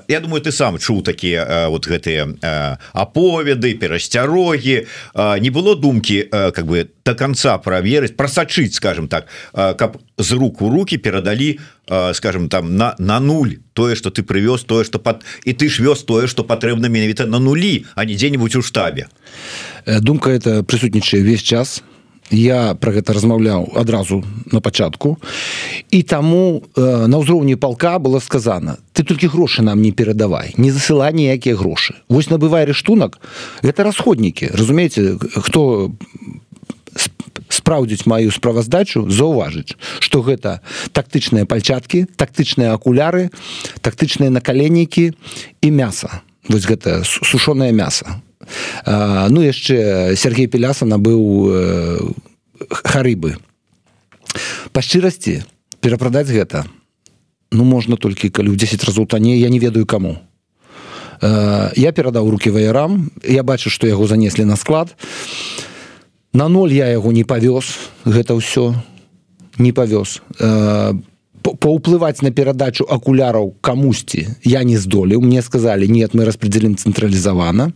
Я 0.07 0.19
думаю 0.19 0.41
ты 0.41 0.51
сам 0.51 0.79
чуў 0.79 1.03
такія 1.03 1.69
вот 1.69 1.85
гэтыя 1.85 2.79
аповеды 2.93 3.75
перасцярогі. 3.75 4.87
Не 5.13 5.49
было 5.49 5.75
думкі 5.75 6.23
как 6.31 6.65
бы 6.65 6.89
до 7.05 7.15
конца 7.15 7.57
праверыць 7.57 8.15
просачыць 8.15 8.73
скажем 8.73 9.07
так 9.07 9.27
каб 9.53 9.97
з 10.17 10.31
рук 10.31 10.61
у 10.61 10.69
руки 10.69 10.97
перадалі 10.97 11.59
скажем 12.13 12.49
там 12.49 12.77
на 12.77 12.95
на 12.99 13.19
нуль 13.19 13.57
тое 13.73 13.95
что 13.95 14.09
ты 14.09 14.21
прывёз 14.21 14.63
тое 14.63 14.83
что 14.83 14.99
под 14.99 15.25
і 15.43 15.53
ты 15.53 15.69
ж 15.69 15.81
вёз 15.81 16.03
тое 16.03 16.27
что 16.27 16.43
патрэбна 16.43 16.89
менавіта 16.89 17.25
на 17.25 17.39
нулі 17.39 17.85
а 17.95 18.05
не 18.05 18.13
дзе-нибудь 18.13 18.55
у 18.55 18.61
штабе. 18.61 19.07
Э, 19.07 19.78
думка 19.99 20.29
это 20.29 20.63
прысутнічае 20.63 21.21
весь 21.21 21.41
час. 21.41 21.81
Я 22.31 22.75
про 22.77 22.93
гэта 22.93 23.13
размаўляў 23.13 23.73
адразу 23.73 24.21
на 24.53 24.61
пачатку 24.61 25.17
і 25.89 26.01
таму 26.05 26.61
э, 26.77 27.07
на 27.09 27.17
ўзроўні 27.17 27.57
палка 27.57 27.97
было 27.97 28.21
сказано 28.21 28.77
ты 28.93 29.01
толькі 29.01 29.33
грошы 29.33 29.65
нам 29.65 29.81
не 29.81 29.91
перадавай 29.91 30.53
не 30.57 30.69
засыла 30.69 31.09
ніякія 31.09 31.57
грошы 31.57 31.97
вось 32.05 32.29
набывай 32.29 32.69
рыштунак 32.69 33.17
это 33.65 33.81
расходнікі 33.81 34.53
разумееце 34.53 35.17
хто 35.41 35.89
спраўдзіць 37.49 38.05
маю 38.05 38.29
справаздачу 38.29 39.09
заўважыць 39.09 39.73
что 39.97 40.21
гэта 40.21 40.61
тактычныя 40.93 41.49
пальчаткі 41.49 42.05
тактычныя 42.13 42.77
акуляры 42.77 43.33
тактычныя 43.81 44.29
накаленнікі 44.29 45.17
і 45.65 45.67
мяса 45.73 46.21
вось 46.45 46.69
гэта 46.69 47.01
сушоное 47.01 47.73
мясо 47.73 48.21
ну 48.85 49.41
яшчэ 49.41 50.15
Сергей 50.15 50.47
пеляса 50.47 50.85
набыў 50.85 51.21
э, 51.49 51.99
харыбы. 52.69 53.37
Па 54.71 54.81
шчырасці 54.81 55.43
перапрадаць 55.81 56.29
гэта 56.29 56.65
ну 57.51 57.63
можна 57.63 57.97
толькі 57.97 58.29
калі 58.29 58.53
ў 58.53 58.57
10 58.57 58.83
разоў 58.85 59.05
танней 59.09 59.39
я 59.39 59.49
не 59.49 59.59
ведаю 59.59 59.85
каму. 59.85 60.17
Я 61.21 61.91
перадаў 61.91 62.29
руки 62.29 62.49
ваярам 62.49 63.11
я 63.25 63.43
бачу 63.43 63.69
што 63.69 63.87
яго 63.87 64.07
занеслі 64.07 64.45
на 64.45 64.55
склад. 64.55 64.95
На 66.33 66.47
ноль 66.47 66.73
я 66.73 66.87
яго 66.87 67.11
не 67.11 67.23
павёз 67.23 67.65
гэта 68.05 68.37
ўсё. 68.37 68.77
Не 69.57 69.73
павёз. 69.73 70.21
Паўплываць 71.41 72.21
на 72.21 72.31
перадачу 72.31 72.85
акуляраў 72.85 73.55
камусьці 73.61 74.27
я 74.43 74.63
не 74.63 74.77
здолеў. 74.77 75.21
Мне 75.21 75.41
сказали 75.41 75.87
нет 75.87 76.13
мы 76.13 76.25
распределим 76.25 76.77
цэнтралізавана 76.77 77.73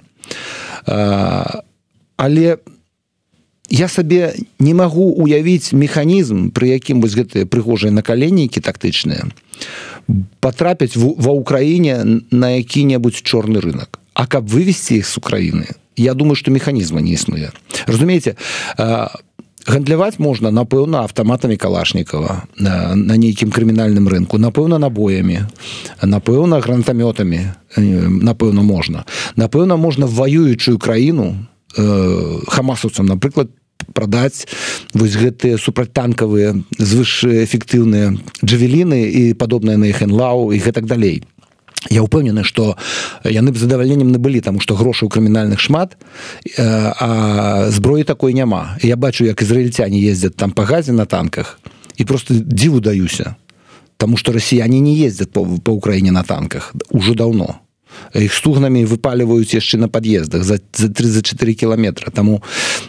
але 0.85 2.57
я 3.69 3.87
сабе 3.87 4.33
не 4.59 4.73
магу 4.73 5.09
уявіць 5.17 5.73
механізм 5.73 6.49
пры 6.53 6.75
якім 6.75 7.01
вось 7.01 7.17
гэтыя 7.17 7.49
прыгожыя 7.49 7.91
накаленнікі 7.95 8.61
тактычныя 8.61 9.31
патрапяць 10.43 10.95
ва 10.95 11.31
ўкраіне 11.33 12.21
на 12.31 12.55
які-небудзь 12.59 13.23
чорны 13.23 13.63
рынок 13.63 14.03
А 14.13 14.27
каб 14.27 14.45
вывесці 14.45 15.01
іх 15.01 15.09
з 15.09 15.17
Украіны 15.17 15.67
я 15.97 16.13
думаю 16.13 16.35
што 16.35 16.51
механізма 16.51 17.01
не 17.01 17.13
існуе. 17.13 17.51
Разумееце 17.85 18.35
по 18.77 19.32
гандляваць 19.67 20.19
можна 20.19 20.51
напэўна 20.51 21.03
автоматамі 21.07 21.57
калашнікова 21.57 22.43
на, 22.57 22.95
нейкім 22.95 23.51
крымінальным 23.51 24.07
рынку 24.07 24.37
напэўна 24.37 24.77
набоямі 24.77 25.47
напэўна 26.03 26.59
гранатамётамі 26.59 27.41
напэўна 27.77 28.61
можна. 28.61 29.05
Напэўна 29.35 29.77
можна 29.77 30.05
ваюючую 30.05 30.77
краіну 30.77 31.35
э, 31.77 32.39
хамасаўцам 32.47 33.05
напрыклад 33.05 33.49
прадаць 33.93 34.47
вось 34.93 35.17
гэтыя 35.19 35.57
супрацьтанкавыя 35.57 36.55
звышэфектыўныя 36.77 38.15
джавеліны 38.43 39.01
і 39.09 39.23
падобныя 39.33 39.77
на 39.77 39.91
іх 39.91 40.01
энлау 40.05 40.53
і 40.53 40.59
гэтак 40.59 40.85
далей 40.85 41.23
я 41.89 42.03
упэўнены 42.03 42.43
что 42.43 42.77
яны 43.23 43.51
б 43.51 43.57
задавальненнем 43.57 44.11
набылі 44.11 44.41
там 44.41 44.59
что 44.59 44.75
грошы 44.75 45.05
ў 45.05 45.09
крымінальных 45.09 45.59
шмат 45.59 45.97
а 46.57 47.69
зброі 47.69 48.03
такой 48.03 48.33
няма. 48.33 48.77
Я 48.81 48.95
бачу 48.95 49.25
як 49.25 49.41
ізраильцяне 49.41 49.99
ездзяць 49.99 50.35
там 50.35 50.51
па 50.51 50.63
газе 50.63 50.91
на 50.91 51.05
танках 51.05 51.59
і 51.97 52.05
просто 52.05 52.33
дзіву 52.33 52.79
даюся 52.79 53.35
Таму 53.97 54.17
что 54.17 54.31
расіяне 54.33 54.79
не 54.79 54.97
ездзяць 54.99 55.31
по, 55.31 55.45
по 55.45 55.71
Украіне 55.71 56.11
на 56.11 56.23
танках 56.23 56.73
уже 56.89 57.15
давно 57.15 57.62
іх 58.13 58.33
стугнамі 58.33 58.85
выпаливаюць 58.85 59.53
яшчэ 59.53 59.77
на 59.77 59.87
пад'ездах 59.87 60.43
за, 60.43 60.59
за 60.73 60.89
34 60.89 61.53
кіламетра 61.53 62.11
таму 62.11 62.41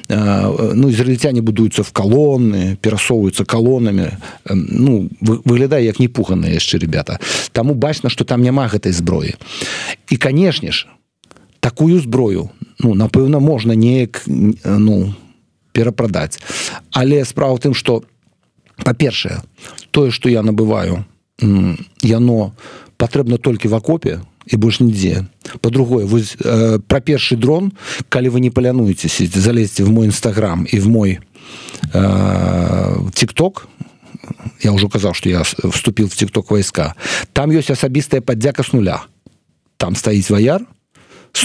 э, 0.09 0.75
ну 0.75 0.89
ізраильцяне 0.89 1.41
будуюцца 1.41 1.83
в 1.83 1.93
калоны 1.93 2.77
перасоўваюцца 2.81 3.45
калонамі 3.45 4.09
э, 4.11 4.55
ну 4.55 5.09
вы, 5.21 5.41
выглядае 5.45 5.85
як 5.85 6.01
не 6.01 6.09
пуганыя 6.09 6.55
яшчэ 6.55 6.79
ребята. 6.79 7.19
Таму 7.53 7.75
бачна 7.75 8.11
что 8.11 8.25
там 8.25 8.43
няма 8.43 8.69
гэтай 8.69 8.93
зброі 8.93 9.35
і 10.11 10.17
канешне 10.17 10.73
ж 10.73 10.87
такую 11.61 12.01
зброю 12.01 12.51
ну 12.79 12.95
напэўна 12.95 13.41
можна 13.41 13.73
неяк 13.73 14.23
ну 14.27 15.15
перапрадаць. 15.73 16.39
Але 16.93 17.25
справа 17.25 17.59
тым 17.59 17.75
что 17.75 18.05
па-першае 18.85 19.43
тое 19.91 20.11
что 20.11 20.29
я 20.29 20.43
набываю 20.43 21.05
яно 22.03 22.53
патрэбна 22.97 23.39
толькі 23.39 23.69
в 23.69 23.75
акопе 23.75 24.21
і 24.47 24.57
больш 24.57 24.81
нідзе 24.81 25.27
по-другое 25.61 26.07
вы 26.07 26.23
э, 26.23 26.79
про 26.79 27.01
першы 27.01 27.37
дрон 27.37 27.73
калі 28.09 28.29
вы 28.29 28.41
не 28.41 28.51
палянуецеся 28.51 29.27
залезьте 29.27 29.85
в 29.85 29.91
мой 29.91 30.09
нстаграм 30.09 30.67
і 30.71 30.79
в 30.81 30.89
мой 30.89 31.19
тикток 33.15 33.69
э, 33.69 33.75
я 34.63 34.73
уже 34.73 34.89
казаў 34.89 35.15
что 35.15 35.29
я 35.29 35.43
вступил 35.43 36.09
в 36.09 36.17
тикток 36.17 36.51
войска 36.51 36.95
там 37.33 37.51
ёсць 37.51 37.71
асабістая 37.71 38.21
паддзяка 38.21 38.63
с 38.63 38.73
нуля. 38.73 39.05
Там 39.77 39.95
стаіць 39.95 40.31
ваяр 40.31 40.63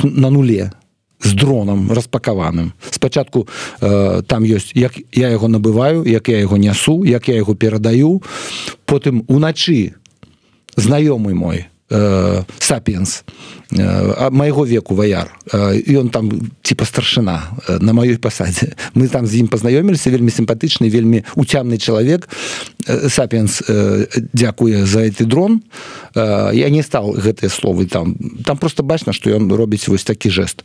на 0.03 0.29
нуле 0.29 0.71
с 1.21 1.33
дроном 1.33 1.91
распакаваным 1.91 2.73
спачатку 2.91 3.47
э, 3.81 4.21
там 4.27 4.43
ёсць 4.43 4.71
як 4.73 4.93
я 5.11 5.29
яго 5.29 5.47
набываю 5.47 6.05
як 6.07 6.29
я 6.29 6.39
яго 6.39 6.57
нясу 6.57 7.03
як 7.03 7.27
я 7.27 7.35
яго 7.35 7.55
перадаю 7.55 8.23
потым 8.85 9.25
уначы 9.27 9.95
знаёмы 10.75 11.33
мой 11.33 11.67
э, 11.89 12.43
сапиенс 12.59 13.23
э, 13.71 14.29
майго 14.29 14.65
веку 14.65 14.95
ваяр 14.95 15.31
і 15.53 15.95
э, 15.95 16.09
там 16.09 16.51
типа 16.61 16.85
старшына 16.85 17.41
э, 17.67 17.79
на 17.79 17.93
маёй 17.93 18.17
пасадзе 18.17 18.75
мы 18.93 19.07
там 19.07 19.25
з 19.25 19.35
ім 19.35 19.47
пазнаёміліся 19.47 20.09
вельмі 20.09 20.31
сімпатычны 20.31 20.89
вельмі 20.89 21.23
уцямны 21.35 21.77
чалавек 21.77 22.29
э, 22.87 23.09
сапиенс 23.09 23.63
э, 23.67 24.05
дзякуе 24.33 24.85
за 24.85 25.01
эти 25.01 25.23
дрон. 25.23 25.61
Э, 26.15 26.51
я 26.53 26.69
не 26.69 26.83
стал 26.83 27.13
гэтыя 27.13 27.49
словы 27.49 27.85
там. 27.85 28.15
Там 28.45 28.57
просто 28.57 28.83
бачна 28.83 29.13
что 29.13 29.29
ён 29.29 29.51
робіць 29.51 29.87
вось 29.87 30.03
такі 30.03 30.29
жест 30.29 30.63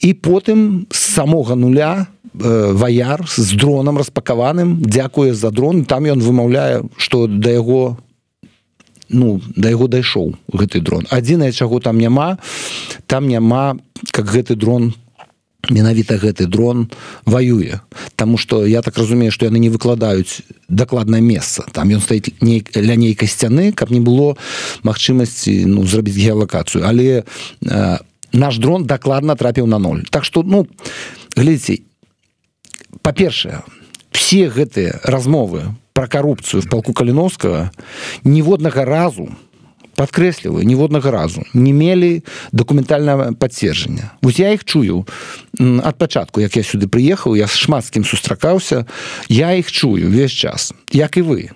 і 0.00 0.12
потым 0.12 0.86
з 0.90 0.98
самога 0.98 1.54
нуля 1.56 2.06
э, 2.34 2.72
ваяр 2.72 3.24
з 3.26 3.52
дроном 3.56 3.98
распакаваным 3.98 4.82
дзякуе 4.84 5.34
за 5.34 5.50
дрон 5.50 5.84
там 5.84 6.04
ён 6.04 6.20
вымаўляе 6.20 6.84
что 6.96 7.26
да 7.26 7.50
яго 7.50 7.96
ну 9.08 9.40
да 9.56 9.70
яго 9.70 9.88
дайшоў 9.88 10.34
гэты 10.52 10.80
дрон. 10.80 11.06
Адзінае 11.10 11.52
чаго 11.52 11.80
там 11.80 11.98
няма 11.98 12.38
там 13.06 13.28
няма 13.28 13.76
как 14.10 14.26
гэты 14.26 14.56
дрон 14.56 14.94
менавіта 15.70 16.18
гэты 16.18 16.46
дрон 16.46 16.90
воюе 17.24 17.80
Таму 18.14 18.38
что 18.38 18.66
я 18.66 18.82
так 18.82 18.98
разумею 18.98 19.32
что 19.32 19.46
яны 19.46 19.58
не 19.58 19.70
выкладаюць 19.70 20.42
дакладнае 20.68 21.20
месца. 21.20 21.64
Там 21.72 21.88
ён 21.90 22.00
стаіць 22.00 22.34
не 22.40 22.62
ля 22.74 22.96
нейкай 22.96 23.28
сцяны 23.28 23.72
каб 23.72 23.90
не 23.90 24.00
было 24.00 24.36
магчымасці 24.82 25.66
ну 25.66 25.86
зрабіць 25.86 26.16
геалакацыю. 26.16 26.86
Але 26.86 27.24
э, 27.62 27.98
наш 28.32 28.58
дрон 28.58 28.86
дакладна 28.86 29.36
трапіў 29.36 29.66
на 29.66 29.78
ноль. 29.78 30.02
Так 30.10 30.24
что 30.24 30.42
ну 30.42 30.66
глядзіце 31.36 31.82
па-першае 33.02 33.62
все 34.10 34.48
гэтыя 34.48 35.00
размовы 35.04 35.74
про 35.96 36.08
коррупцию 36.08 36.60
в 36.60 36.68
полку 36.68 36.92
каліновского 36.92 37.70
ніводнага 38.24 38.84
разу 38.84 39.32
подкрэсліваю 39.96 40.60
ніводнага 40.64 41.10
разу 41.10 41.42
не 41.54 41.72
мелі 41.72 42.22
документального 42.52 43.32
подцвержджання 43.32 44.10
вось 44.22 44.38
я 44.38 44.52
их 44.52 44.64
чую. 44.64 45.06
От 45.58 45.96
пачатку 45.96 46.40
як 46.40 46.56
я 46.56 46.62
сюды 46.62 46.86
приехаў 46.86 47.36
я 47.36 47.46
шмат 47.46 47.84
з 47.84 47.90
кім 47.90 48.04
сустракаўся 48.04 48.84
я 49.28 49.56
их 49.56 49.72
чую 49.72 50.10
весь 50.10 50.32
час 50.32 50.74
як 50.92 51.16
і 51.16 51.22
вы. 51.22 51.50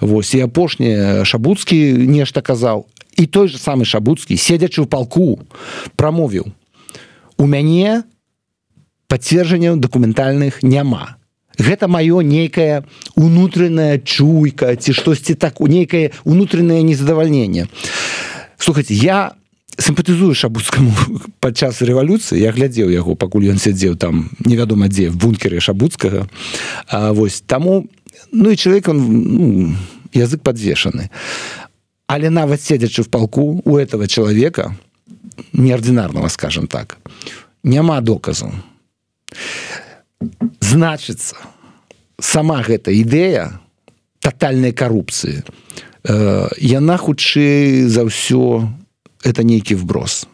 Вось 0.00 0.34
і 0.34 0.40
апошні 0.40 1.24
шабуцкі 1.24 1.92
нешта 1.92 2.44
казаў 2.44 2.86
і 3.16 3.26
той 3.26 3.48
же 3.48 3.56
самый 3.56 3.88
шабуцкі 3.88 4.36
седзячы 4.36 4.84
ў 4.84 4.86
палку 4.86 5.40
прамовіў 5.96 6.52
у 7.40 7.46
мяне 7.48 8.04
подцвержджанняў 9.08 9.80
документальных 9.80 10.60
няма 10.60 11.21
гэта 11.62 11.88
маё 11.88 12.20
нейкая 12.20 12.84
унутраная 13.14 13.98
чуйка 13.98 14.74
ці 14.76 14.92
штосьці 14.92 15.34
так 15.34 15.60
у 15.60 15.66
нейкае 15.66 16.10
унутранае 16.24 16.82
незадавальненне. 16.82 17.68
Слухайте 18.58 18.94
я 18.94 19.32
сімпатызую 19.78 20.34
шабуцкаму 20.34 20.92
падчас 21.40 21.80
рэвалюцыі. 21.82 22.42
Я 22.42 22.52
глядзеў 22.52 22.90
яго 22.90 23.14
пакуль 23.14 23.48
ён 23.54 23.58
сядзеў 23.62 23.96
там 23.96 24.30
невядома 24.44 24.90
дзе 24.90 25.08
в 25.08 25.16
бункеры 25.16 25.60
шабуцкага. 25.60 26.28
Вось 26.90 27.40
таму 27.46 27.86
ну 28.32 28.50
і 28.50 28.56
чалавек 28.56 28.88
он 28.88 28.98
ну, 28.98 29.76
язык 30.12 30.42
подвешаны 30.42 31.10
але 32.06 32.30
нават 32.30 32.60
седзячы 32.60 33.02
в 33.02 33.08
палку 33.08 33.62
у 33.64 33.76
этого 33.76 34.08
человека 34.08 34.76
неординарного 35.52 36.28
скажем 36.28 36.66
так 36.66 36.98
няма 37.62 38.00
доказу 38.00 38.52
значыцца 40.60 41.36
сама 42.20 42.62
гэта 42.62 42.94
ідэя 42.94 43.60
тотальной 44.22 44.72
коррупции 44.72 45.44
э, 46.04 46.48
яна 46.58 46.96
хутчэй 46.96 47.90
за 47.90 48.06
ўсё 48.06 48.68
это 49.22 49.42
нейкі 49.42 49.74
вброс. 49.74 50.26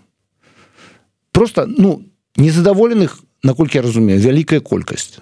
Просто 1.33 1.66
ну 1.66 2.05
незадаволеных 2.37 3.20
наколькі 3.42 3.79
я 3.79 3.83
разумею 3.83 4.20
вялікая 4.20 4.61
колькасць 4.61 5.20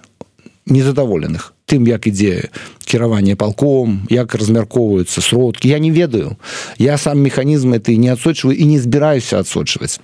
незадаволеных 0.66 1.54
тым 1.66 1.86
як 1.86 2.06
ідзе 2.06 2.50
кіраванне 2.82 3.36
палком 3.36 4.06
як 4.10 4.34
размяркоўваюцца 4.34 5.22
сродкі 5.22 5.70
я 5.70 5.78
не 5.78 5.90
ведаю. 5.90 6.36
Я 6.78 6.98
сам 6.98 7.22
механізм 7.22 7.74
это 7.74 7.94
не 7.94 8.10
адсочваю 8.10 8.58
і 8.58 8.64
не 8.66 8.78
збіраюся 8.82 9.38
адсочваць 9.38 10.00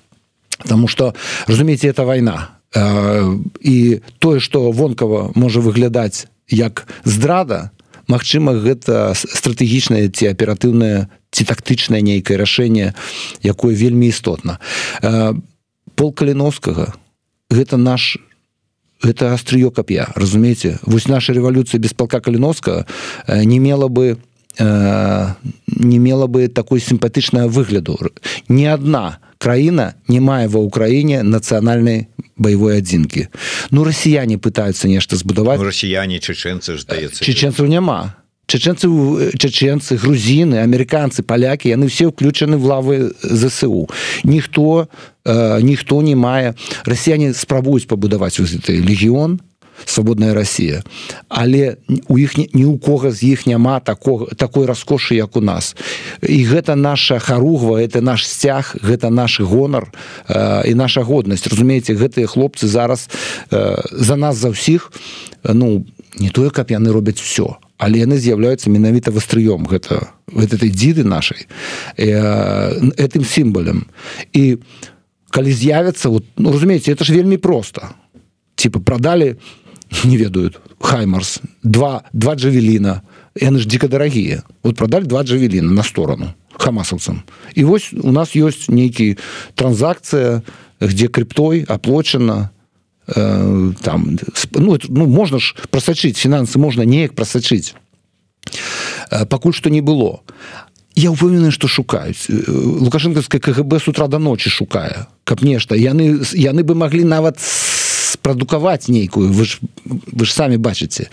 потому 0.59 0.87
что 0.87 1.15
разумееце 1.47 1.89
это 1.89 2.05
война 2.05 2.62
і 2.75 4.01
тое 4.19 4.41
что 4.41 4.73
вонкава 4.73 5.33
можа 5.35 5.61
выглядаць 5.61 6.27
як 6.49 6.87
здрада 7.05 7.71
Мачыма 8.11 8.53
гэта 8.59 9.15
стратэгічнае 9.15 10.11
ці 10.11 10.33
аператыўнае 10.35 11.09
ці 11.33 11.43
тактычнае 11.49 12.03
нейкае 12.03 12.37
рашэнне 12.37 12.93
якое 13.41 13.73
вельмі 13.79 14.11
істотна. 14.11 14.59
Пол 15.95 16.11
каліновскага 16.13 16.93
гэта 17.49 17.79
наш 17.79 18.19
гэта 19.03 19.33
астрыё 19.35 19.71
кап'я 19.71 20.11
разумееце? 20.15 20.79
Вось 20.83 21.09
наша 21.09 21.33
рэвалюцыя 21.33 21.81
без 21.81 21.95
палка 21.95 22.21
каліновска 22.21 22.87
не 23.29 23.59
мела 23.59 23.89
бы 23.89 24.19
не 24.61 25.99
мела 25.99 26.27
бы 26.27 26.49
такой 26.49 26.81
сімпатычная 26.81 27.49
выгляду. 27.49 27.97
Не 28.49 28.67
одна 28.67 29.19
краіна 29.39 29.95
не 30.09 30.21
мае 30.21 30.49
ва 30.53 30.61
ўкраіне 30.61 31.23
нацыянальнай 31.23 32.12
баявой 32.43 32.83
адзінкі 32.83 33.29
ну 33.71 33.87
расіяне 33.87 34.37
пытаются 34.37 34.91
нешта 34.91 35.17
збудаваць 35.17 35.61
ну, 35.63 35.71
расіяне 35.71 36.19
чеченцы 36.19 36.77
здаецца 36.83 37.23
чеченцаў 37.23 37.71
няма 37.71 38.23
чеченцы 38.47 38.89
чеченцы 39.39 39.97
грузіны 39.97 40.61
амерыканцы 40.61 41.23
палякі 41.23 41.73
яны 41.73 41.89
все 41.89 42.11
ўключаны 42.11 42.59
в 42.59 42.67
лавы 42.67 43.13
зсу. 43.23 43.89
Ніхто 44.25 44.89
э, 45.25 45.63
ніхто 45.63 46.03
не 46.03 46.15
мае 46.15 46.55
расіяне 46.85 47.33
спрабуюць 47.33 47.89
пабудаваць 47.89 48.37
гэты 48.37 48.77
легіён 48.83 49.41
свободная 49.85 50.35
Россия 50.35 50.83
але 51.29 51.77
у 52.09 52.19
іх 52.19 52.37
ні 52.37 52.65
у 52.65 52.79
кого 52.79 53.11
з 53.11 53.23
іх 53.23 53.47
няма 53.47 53.81
такого 53.81 54.27
такой 54.27 54.67
раскошы 54.67 55.15
як 55.15 55.37
у 55.37 55.41
нас. 55.41 55.77
І 56.23 56.45
гэта 56.45 56.77
наша 56.77 57.19
харугва 57.19 57.81
это 57.81 58.01
наш 58.01 58.29
сцяг 58.29 58.77
гэта 58.83 59.11
наш 59.11 59.41
гонар 59.41 59.93
э, 60.29 60.69
і 60.69 60.75
наша 60.75 61.03
годнасць. 61.03 61.47
Разумееце 61.47 61.95
гэтыя 61.95 62.27
хлопцы 62.27 62.67
зараз 62.67 63.09
э, 63.51 63.81
за 63.91 64.17
нас 64.17 64.37
за 64.37 64.53
ўсіх 64.53 64.93
ну 65.45 65.87
не 66.19 66.31
тое 66.31 66.51
каб 66.51 66.71
яны 66.71 66.93
робяць 66.93 67.21
все 67.21 67.57
але 67.79 67.99
яны 67.99 68.19
з'яўляюцца 68.19 68.71
менавіта 68.71 69.11
вастрыём 69.11 69.67
гэта 69.67 70.13
этой 70.37 70.71
дзіды 70.71 71.05
нашай 71.05 71.49
э, 71.97 72.93
этим 72.97 73.25
сімбалем 73.25 73.87
і 74.33 74.59
калі 75.31 75.53
з'явяцца 75.53 76.09
вот 76.09 76.25
ну, 76.37 76.53
разумееце 76.53 76.93
это 76.93 77.05
ж 77.05 77.13
вельмі 77.13 77.37
просто 77.37 77.89
типа 78.55 78.81
продали 78.81 79.37
у 79.41 79.62
не 80.05 80.17
ведают. 80.17 80.61
Хаймарс. 80.81 81.41
Два 81.63 82.05
два 82.13 82.35
джавелина. 82.35 83.03
Яны 83.35 83.59
ж 83.59 83.67
дико 83.67 83.89
дарагія 83.89 84.43
вот 84.63 84.77
продали 84.77 85.05
два 85.05 85.23
джавелина 85.23 85.73
на 85.73 85.83
сторону 85.83 86.35
хамасаўцам 86.59 87.23
і 87.55 87.65
вось 87.65 87.93
у 87.93 88.13
нас 88.13 88.37
ёсць 88.37 88.69
нейкі 88.69 89.17
транзакцыя 89.55 90.43
где 90.81 91.09
криптой 91.09 91.65
аплочена 91.69 92.51
э, 93.07 93.73
там 93.83 94.19
ну, 94.53 94.75
это, 94.75 94.87
ну 94.89 95.07
можна 95.07 95.39
ж 95.39 95.55
просачыць 95.71 96.21
фінансы 96.21 96.59
можна 96.59 96.83
неяк 96.83 97.15
просачыць 97.15 97.75
э, 99.11 99.27
пакуль 99.27 99.55
что 99.55 99.71
не 99.71 99.81
было. 99.81 100.21
Я 100.95 101.11
упэўнены 101.11 101.51
что 101.51 101.69
шукаюць 101.69 102.29
э, 102.29 102.45
лукашэнкаўская 102.47 103.41
кгб 103.41 103.81
с 103.81 103.89
утра 103.89 104.09
до 104.09 104.19
ночи 104.19 104.51
шукае 104.51 105.07
каб 105.25 105.43
нешта 105.43 105.75
яны 105.75 106.21
яны 106.37 106.63
бы 106.63 106.75
могли 106.75 107.05
нават 107.05 107.41
спрадукаваць 108.23 108.87
нейкую 108.87 109.35
вы 109.35 109.45
ж 109.45 109.59
вы 109.85 110.25
ж 110.25 110.31
самі 110.31 110.63
бачыце 110.63 111.11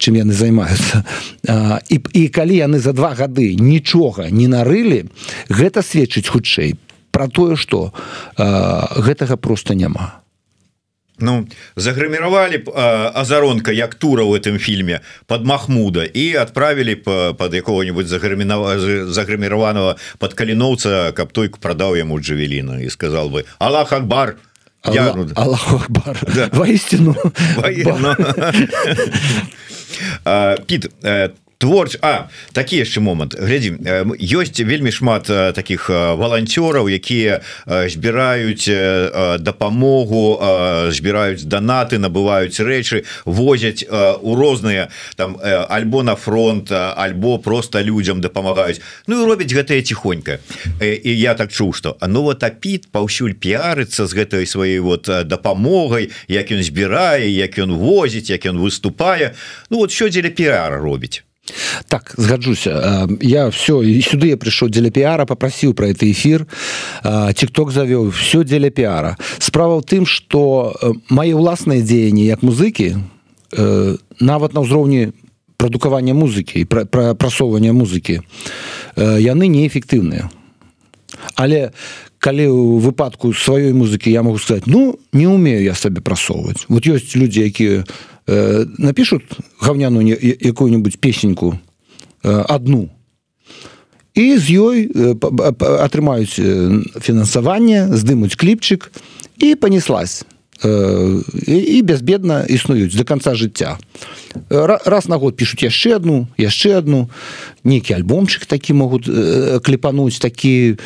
чым 0.00 0.18
яны 0.18 0.34
займаюцца. 0.34 1.04
І, 1.86 1.96
і 2.10 2.22
калі 2.34 2.56
яны 2.58 2.82
за 2.82 2.90
два 2.90 3.14
гады 3.14 3.54
нічога 3.54 4.34
не 4.34 4.50
нарылі 4.50 5.06
гэта 5.46 5.86
сведчыць 5.86 6.26
хутчэй 6.26 6.74
про 7.14 7.30
тое 7.30 7.54
что 7.54 7.94
гэтага 8.34 9.38
просто 9.38 9.78
няма. 9.78 10.18
Ну 11.20 11.46
заграміравалі 11.76 12.64
азаронка 13.14 13.70
як 13.70 13.94
тура 13.94 14.24
в 14.24 14.34
этом 14.34 14.58
фільме 14.58 15.00
под 15.26 15.46
махмуда 15.46 16.04
і 16.04 16.34
отправілі 16.36 16.94
под 17.38 17.54
якого-нибудь 17.54 18.06
заграмінава 18.08 18.78
заграміраваного 19.06 19.96
под 20.18 20.34
каліноўца 20.34 21.12
каб 21.12 21.30
той 21.32 21.48
прадаў 21.48 21.94
яму 21.96 22.18
джавеліна 22.18 22.80
і 22.80 22.90
сказал 22.90 23.28
бы 23.28 23.44
Аллах 23.58 23.92
акбар 23.92 24.40
Я... 24.84 25.14
Да. 26.34 26.48
воистину. 26.52 27.14
Пит 30.66 30.92
творч 31.60 32.00
А 32.00 32.32
такі 32.56 32.80
яшчэ 32.80 33.04
момант. 33.04 33.36
Глядзі 33.36 33.76
ёсць 34.16 34.64
вельмі 34.64 34.88
шмат 34.88 35.28
таких 35.28 35.92
валанцёраў 35.92 36.88
якія 36.88 37.44
збіраюць 37.68 38.64
дапамогу 39.44 40.40
збіраюць 40.88 41.44
данаты 41.44 42.00
набываюць 42.00 42.56
рэчы 42.64 43.04
возяць 43.28 43.84
у 44.24 44.34
розныя 44.34 44.88
там 45.20 45.36
альбо 45.44 46.02
на 46.02 46.16
фронт 46.16 46.72
альбо 46.72 47.36
просто 47.38 47.84
людям 47.84 48.24
дапамагаюць. 48.24 48.80
Ну 49.06 49.20
і 49.20 49.28
робяць 49.28 49.52
гэтае 49.52 49.84
ціхонька. 49.84 50.40
І 50.80 51.12
я 51.12 51.36
так 51.36 51.52
чуў 51.52 51.76
что 51.76 51.96
ну 52.00 52.22
вот 52.22 52.40
апіт 52.42 52.88
паўсюль 52.88 53.36
піарыцца 53.36 54.08
з 54.08 54.12
гэтай 54.16 54.48
сваёй 54.48 54.80
вот 54.80 55.04
дапамогай 55.28 56.08
як 56.28 56.48
ён 56.48 56.64
збірае 56.64 57.28
як 57.28 57.60
ён 57.60 57.76
возіць 57.76 58.32
як 58.32 58.48
ён 58.48 58.56
выступае 58.56 59.36
Ну 59.70 59.84
вот 59.84 59.92
що 59.92 60.08
дзеля 60.08 60.32
піара 60.32 60.80
робіць 60.80 61.22
так 61.88 62.14
згаджуся 62.16 63.08
я 63.20 63.48
все 63.48 63.82
і 63.82 64.00
сюды 64.02 64.32
я 64.32 64.36
прыйшоў 64.36 64.70
дзеля 64.70 64.90
піара 64.90 65.26
попрасіў 65.26 65.74
про 65.74 65.88
это 65.90 66.10
эфир. 66.10 66.46
Тикток 67.34 67.72
завёў 67.72 68.10
все 68.10 68.44
дзеля 68.44 68.70
піара 68.70 69.16
справа 69.38 69.78
ў 69.78 69.84
тым 69.84 70.06
что 70.06 70.74
мае 71.08 71.34
ўласныя 71.34 71.82
дзеянні 71.82 72.26
як 72.26 72.42
музыкі 72.42 72.98
нават 74.20 74.54
на 74.54 74.60
ўзроўні 74.62 75.12
прадукавання 75.60 76.14
музыкі 76.14 76.62
і 76.62 76.64
пра 76.64 77.14
прасоўвання 77.14 77.76
музыкі 77.76 78.20
яны 78.96 79.50
неэфектыўныя 79.52 80.30
але 81.36 81.70
калі 82.20 82.46
у 82.48 82.78
выпадку 82.78 83.32
сваёй 83.32 83.72
музыкі 83.72 84.12
я 84.12 84.22
могу 84.22 84.38
сказать 84.38 84.66
ну 84.66 84.98
не 85.12 85.26
умею 85.26 85.62
я 85.64 85.74
сабе 85.74 86.00
прасоўваць 86.00 86.64
вот 86.68 86.86
ёсць 86.86 87.16
людзі 87.16 87.44
якія 87.44 87.80
э, 87.80 87.84
напишут 88.78 89.22
гавняну 89.60 90.00
якую-нибудь 90.00 91.00
песеньку 91.00 91.58
э, 92.22 92.44
одну 92.48 92.88
і 94.14 94.38
з 94.38 94.44
ёй 94.50 94.76
э, 94.90 95.14
атрымаюць 95.80 96.36
э, 96.38 96.82
фінансаванне 97.00 97.88
здымуць 97.94 98.36
кліпчык 98.36 98.90
і 99.38 99.54
понеслась. 99.54 100.24
э, 100.24 100.39
і 100.62 101.82
бязбедна 101.82 102.44
існуюць 102.44 102.94
до 102.94 103.04
конца 103.04 103.34
жыцця 103.34 103.78
раз 104.50 105.08
на 105.08 105.16
год 105.16 105.36
пишутць 105.36 105.64
яшчэ 105.64 105.96
одну 105.96 106.26
яшчэ 106.36 106.76
одну 106.78 107.08
нейкі 107.64 107.96
альбомчык 107.96 108.44
такі 108.46 108.76
могуць 108.76 109.08
э, 109.08 109.60
кліпануць 109.64 110.20
такі 110.20 110.76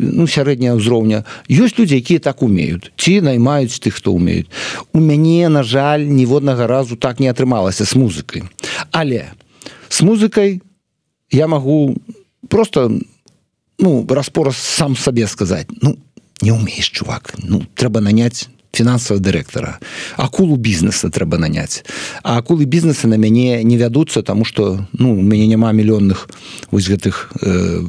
ну 0.00 0.24
сярэдняя 0.26 0.74
ўзроўня. 0.80 1.24
Ёсць 1.46 1.76
людзі 1.76 2.00
якія 2.00 2.20
так 2.24 2.42
умеюць. 2.42 2.88
Ці 2.96 3.20
наймаюць 3.20 3.78
тых 3.78 4.00
хто 4.00 4.16
умеюць. 4.16 4.48
У 4.92 5.00
мяне 5.00 5.48
на 5.52 5.62
жаль 5.62 6.08
ніводнага 6.08 6.66
разу 6.66 6.96
так 6.96 7.20
не 7.20 7.28
атрымалася 7.28 7.84
с 7.84 7.94
музыкай. 7.94 8.42
Але 8.90 9.30
с 9.88 10.00
музыкай 10.00 10.62
я 11.30 11.46
могу 11.46 11.96
просто 12.48 12.90
ну 13.78 14.06
распор 14.08 14.54
сам 14.54 14.96
сабе 14.96 15.26
сказаць. 15.26 15.68
Ну 15.82 15.98
не 16.40 16.52
умееш 16.52 16.88
чувак. 16.88 17.34
Ну 17.38 17.62
трэба 17.76 18.00
нанять 18.00 18.48
фінансавого 18.72 19.22
дырэктара 19.22 19.78
акулу 20.16 20.56
бізнеса 20.56 21.10
трэба 21.10 21.38
наняць 21.38 21.82
а 22.22 22.38
акулы 22.38 22.64
бізнеса 22.64 23.08
на 23.08 23.16
мяне 23.16 23.64
не 23.64 23.76
вядуцца 23.76 24.22
тому 24.22 24.44
что 24.44 24.86
ну 24.92 25.18
у 25.18 25.22
мяне 25.22 25.46
няма 25.46 25.72
мільённых 25.72 26.28
вось 26.70 26.88
гэтых 26.88 27.32
э, 27.42 27.82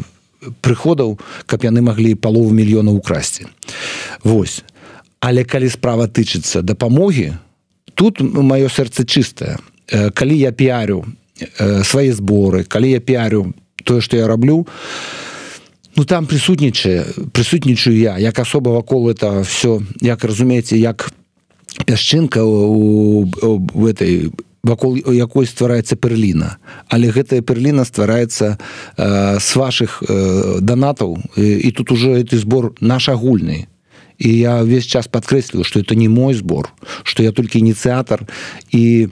прыходаў 0.61 1.19
каб 1.45 1.63
яны 1.63 1.81
маглі 1.81 2.15
палову 2.15 2.51
мільёна 2.51 2.91
украсці 2.91 3.45
Вось. 4.23 4.63
Але 5.19 5.43
калі 5.43 5.69
справа 5.69 6.05
тычыцца 6.05 6.61
дапамогі 6.61 7.37
тут 7.93 8.21
маё 8.21 8.69
сэрца 8.69 9.05
чыстае. 9.05 9.57
Калі 10.13 10.37
я 10.37 10.51
піарю 10.51 11.05
свае 11.83 12.13
зборы 12.13 12.63
калі 12.63 12.91
я 12.91 12.99
піарю 12.99 13.53
тое 13.83 14.01
што 14.01 14.17
я 14.17 14.27
раблю 14.27 14.67
ну 15.95 16.05
там 16.05 16.25
прысутнічае 16.25 17.31
прысутнічаю 17.33 17.97
я. 17.97 18.17
Як 18.17 18.39
асоба 18.39 18.71
вакол 18.71 19.09
это 19.09 19.43
все 19.43 19.81
як 20.01 20.23
разумееце 20.23 20.77
як 20.77 21.11
пясчынка 21.85 22.43
у, 22.43 23.25
этой 23.87 24.31
вакол 24.63 24.97
якой 24.97 25.45
ствараецца 25.45 25.95
перліна. 25.95 26.57
Але 26.87 27.09
гэтая 27.09 27.41
перліна 27.41 27.85
ствараецца 27.85 28.57
э, 28.97 29.39
с 29.39 29.55
ваших 29.55 30.03
э, 30.03 30.59
донатаў. 30.61 31.17
І, 31.37 31.67
і 31.67 31.71
тут 31.71 31.91
уже 31.91 32.23
ты 32.23 32.37
збор 32.37 32.73
наш 32.79 33.09
агульны 33.09 33.70
і 34.21 34.37
я 34.37 34.61
весь 34.63 34.85
час 34.85 35.07
подкрэсліваю 35.07 35.65
что 35.65 35.79
это 35.79 35.95
не 35.95 36.07
мой 36.07 36.33
збор 36.33 36.69
что 37.03 37.23
я 37.23 37.31
толькі 37.31 37.59
ініцыятор 37.59 38.27
і 38.69 39.09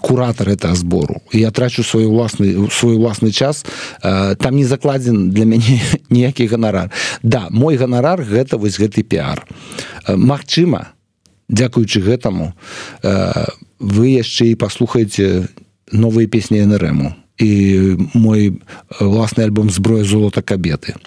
куратор 0.00 0.48
этого 0.48 0.74
збору 0.74 1.22
я 1.32 1.50
трачу 1.50 1.82
свой 1.82 2.04
уласны 2.04 2.70
свой 2.70 2.96
уласны 2.96 3.32
час 3.32 3.64
э, 4.02 4.36
там 4.36 4.56
не 4.56 4.64
закладзен 4.64 5.30
для 5.30 5.44
мяне 5.44 5.80
ніякі 6.10 6.46
ганарар 6.46 6.90
да 7.22 7.48
мой 7.50 7.76
ганарар 7.76 8.22
гэта 8.22 8.58
вось 8.58 8.78
гэты 8.78 9.02
пиар 9.02 9.46
э, 10.06 10.16
Мачыма 10.16 10.92
дзякуючы 11.48 12.00
гэтаму 12.04 12.52
э, 13.02 13.46
вы 13.80 14.20
яшчэ 14.20 14.52
і 14.52 14.60
паслухаеце 14.60 15.48
новыя 15.92 16.28
песні 16.28 16.60
нрму 16.68 17.16
і 17.40 17.96
мой 18.12 18.60
власны 19.00 19.40
альбом 19.42 19.70
зброя 19.70 20.04
золота 20.04 20.42
кабеты 20.42 21.00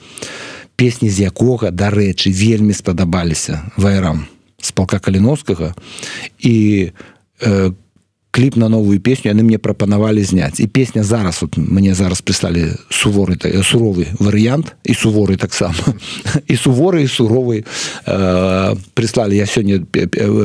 песні 0.76 1.10
з 1.10 1.28
якога 1.28 1.72
дарэчы 1.72 2.32
вельмі 2.32 2.74
спадабаліся 2.74 3.72
вайрам 3.78 4.28
з 4.62 4.72
палка 4.72 5.00
каліновскага. 5.00 5.74
І 6.40 6.90
э, 7.42 7.72
кліп 8.36 8.58
на 8.60 8.68
новую 8.70 9.00
песню 9.00 9.32
яны 9.32 9.44
мне 9.48 9.58
прапанавалі 9.58 10.24
зняць. 10.24 10.60
І 10.60 10.68
песня 10.68 11.04
зараз 11.04 11.42
вот 11.42 11.58
мне 11.58 11.96
зараз 11.96 12.20
прыслалі 12.20 12.76
суворы 12.90 13.40
суровы 13.64 14.12
варыянт 14.20 14.76
і 14.84 14.94
суворы 14.94 15.38
таксама. 15.38 15.80
І 16.48 16.56
суворы 16.56 17.04
і 17.04 17.08
суровы 17.08 17.64
э, 17.64 18.76
прыслалі. 18.94 19.36
Я 19.36 19.46
сёння 19.46 19.80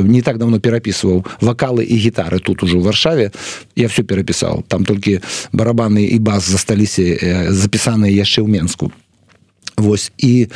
не 0.07 0.23
так 0.23 0.39
давно 0.39 0.61
перапісваў 0.61 1.27
вакалы 1.41 1.83
і 1.83 1.97
гітары 1.97 2.39
тут 2.39 2.63
ужо 2.63 2.79
ў 2.79 2.83
варшаве. 2.83 3.33
Я 3.75 3.89
все 3.89 4.03
перапісаў. 4.03 4.63
Там 4.69 4.85
толькі 4.85 5.21
барабаны 5.53 6.07
і 6.07 6.19
бас 6.19 6.47
засталіся 6.47 7.03
э, 7.03 7.51
запісаныя 7.51 8.13
яшчэ 8.15 8.43
ў 8.43 8.47
менску 8.47 8.93
Вось 9.81 10.13
і 10.21 10.53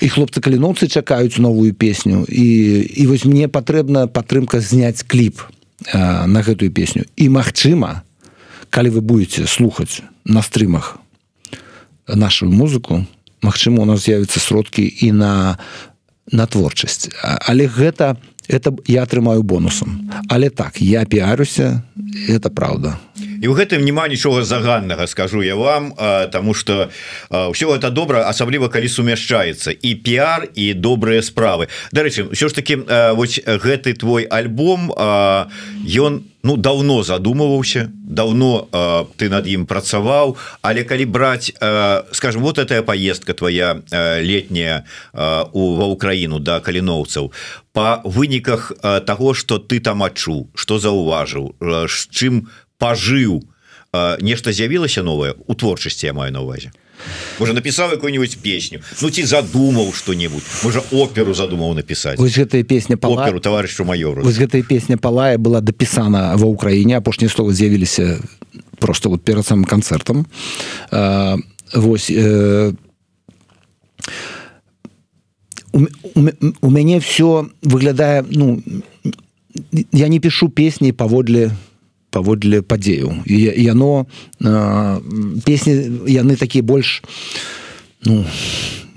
і 0.00 0.08
хлопцы 0.10 0.42
каліноўцы 0.42 0.90
чакаюць 0.90 1.38
новую 1.38 1.74
песню. 1.74 2.26
І 2.26 2.46
і 2.82 3.06
вось 3.06 3.24
мне 3.24 3.46
патрэбна 3.46 4.06
падтрымка 4.06 4.58
зняць 4.60 5.02
кліп 5.06 5.42
Э, 5.92 6.26
на 6.26 6.40
гэтую 6.40 6.70
песню. 6.70 7.04
І 7.16 7.28
магчыма 7.28 8.02
калі 8.70 8.88
вы 8.88 9.00
будете 9.00 9.46
слухаць 9.46 10.02
на 10.24 10.42
стрымах 10.42 10.98
нашу 12.08 12.46
музыку 12.46 13.04
Мачыма 13.42 13.82
у 13.82 13.84
нас 13.84 14.08
з'явіцца 14.08 14.40
сродкі 14.40 14.88
і 14.88 15.12
на 15.12 15.58
на 16.32 16.46
творчасць. 16.46 17.10
Але 17.20 17.68
гэта 17.68 18.16
это 18.48 18.72
я 18.86 19.02
атрымаю 19.02 19.42
бонусам. 19.42 20.08
Але 20.28 20.48
так 20.48 20.80
я 20.80 21.04
піарюся 21.04 21.82
это 22.28 22.48
правда 22.48 22.96
і 23.44 23.48
у 23.52 23.52
гэтым 23.52 23.84
няма 23.84 24.08
нічога 24.08 24.40
заганнага 24.48 25.04
скажу 25.06 25.44
я 25.44 25.56
вам 25.56 25.92
тому 26.32 26.54
что 26.54 26.88
все 27.28 27.68
это 27.76 27.90
добра 27.90 28.24
асабліва 28.24 28.72
калі 28.72 28.88
сумяшчаецца 28.88 29.76
і 29.76 29.90
пиар 30.00 30.48
і 30.56 30.72
добрыя 30.72 31.20
справы. 31.20 31.68
Дарэчы 31.92 32.32
все 32.32 32.48
ж 32.48 32.54
таки 32.56 32.80
вось 33.12 33.44
гэты 33.44 33.92
твой 33.92 34.24
альбом 34.24 34.88
ён 34.88 36.24
не 36.24 36.34
Ну 36.46 36.58
давно 36.58 37.02
задумываўся 37.02 37.88
давно 38.04 38.68
э, 38.70 39.04
ты 39.16 39.30
над 39.32 39.48
ім 39.48 39.64
працаваў 39.64 40.36
але 40.60 40.84
калі 40.84 41.08
браць 41.08 41.48
э, 41.48 42.04
скажем 42.12 42.42
вот 42.44 42.58
эта 42.60 42.82
поездка 42.82 43.32
твоя 43.32 43.80
э, 43.90 44.20
летняя 44.20 44.84
э, 45.14 45.44
у 45.52 45.74
ва 45.80 45.88
Украіну 45.88 46.44
да 46.44 46.60
каліноўцаў 46.60 47.32
по 47.72 48.04
выніках 48.04 48.72
э, 48.76 49.00
того 49.00 49.32
что 49.32 49.56
ты 49.56 49.80
там 49.80 50.02
адчуў 50.04 50.52
что 50.54 50.78
заўважыў 50.78 51.56
э, 51.64 51.88
чым 52.12 52.52
пажыў 52.84 53.40
э, 53.40 54.20
нешта 54.20 54.52
з'явілася 54.52 55.02
новое 55.02 55.34
у 55.46 55.54
творчасці 55.54 56.12
я 56.12 56.12
маю 56.12 56.32
на 56.36 56.44
увазе 56.44 56.72
можа 57.40 57.52
напісаў 57.52 57.90
какую-нибудь 57.90 58.38
песню 58.42 58.80
Ну 59.00 59.10
ці 59.10 59.24
задумаў 59.24 59.92
что-нибудь 59.92 60.44
можа 60.64 60.82
оперу 60.92 61.34
задумаў 61.34 61.74
напісаць 61.74 62.18
вось 62.18 62.36
гэтая 62.36 62.62
песня 62.62 62.96
по 62.96 63.08
оперу 63.08 63.40
товарищу 63.40 63.84
майору. 63.84 64.22
Вось 64.22 64.38
гэтая 64.38 64.62
песня 64.62 64.96
палая 64.96 65.38
была 65.38 65.60
дапісана 65.60 66.36
ва 66.36 66.46
ўкраіне 66.46 67.00
апошнія 67.00 67.30
слова 67.30 67.52
з'явіліся 67.52 68.20
просто 68.78 69.08
вот 69.08 69.24
перад 69.24 69.46
самым 69.46 69.64
канцэртам 69.64 70.26
Вось 71.74 72.10
э, 72.10 72.72
у, 75.72 75.78
у, 76.14 76.20
у 76.60 76.70
мяне 76.70 77.00
все 77.00 77.48
выглядае 77.62 78.24
ну 78.30 78.62
я 79.92 80.08
не 80.08 80.20
пишу 80.20 80.48
песні 80.48 80.92
паводле 80.92 81.50
паводле 82.14 82.62
падзею. 82.62 83.26
І 83.26 83.50
яно 83.58 84.06
песні 85.42 86.06
яны 86.06 86.38
такія 86.38 86.62
больш 86.62 87.02
ну 88.06 88.22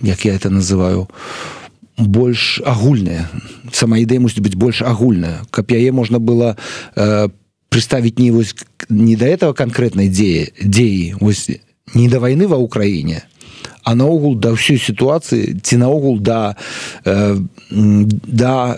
як 0.05 0.25
я 0.25 0.37
это 0.37 0.53
называю 0.53 1.09
больш 1.97 2.61
агульная 2.61 3.25
сама 3.73 3.97
ідэя 3.97 4.21
мусіць 4.21 4.45
быць 4.45 4.53
больш 4.53 4.85
агульная. 4.85 5.41
Каб 5.49 5.73
яе 5.73 5.89
можна 5.91 6.21
было 6.21 6.53
э, 6.93 7.29
прыставіць 7.73 8.21
не 8.21 8.29
вось 8.29 8.53
не 8.89 9.15
до 9.15 9.25
этого 9.25 9.57
канкрэтнай 9.57 10.13
дзеі 10.13 10.53
дзеі 10.61 11.17
вось 11.17 11.49
не 11.97 12.05
да 12.09 12.21
вайны 12.21 12.45
ва 12.45 12.61
ўкраіне 12.61 13.25
а 13.81 13.95
наогул 13.97 14.37
да 14.37 14.53
ўсёй 14.53 14.77
сітуацыі 14.77 15.57
ці 15.57 15.81
наогул 15.81 16.21
да 16.21 16.53
э, 17.01 17.41
да 17.73 18.77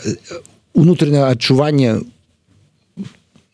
унутранага 0.72 1.36
адчування 1.36 2.00
у 2.00 2.19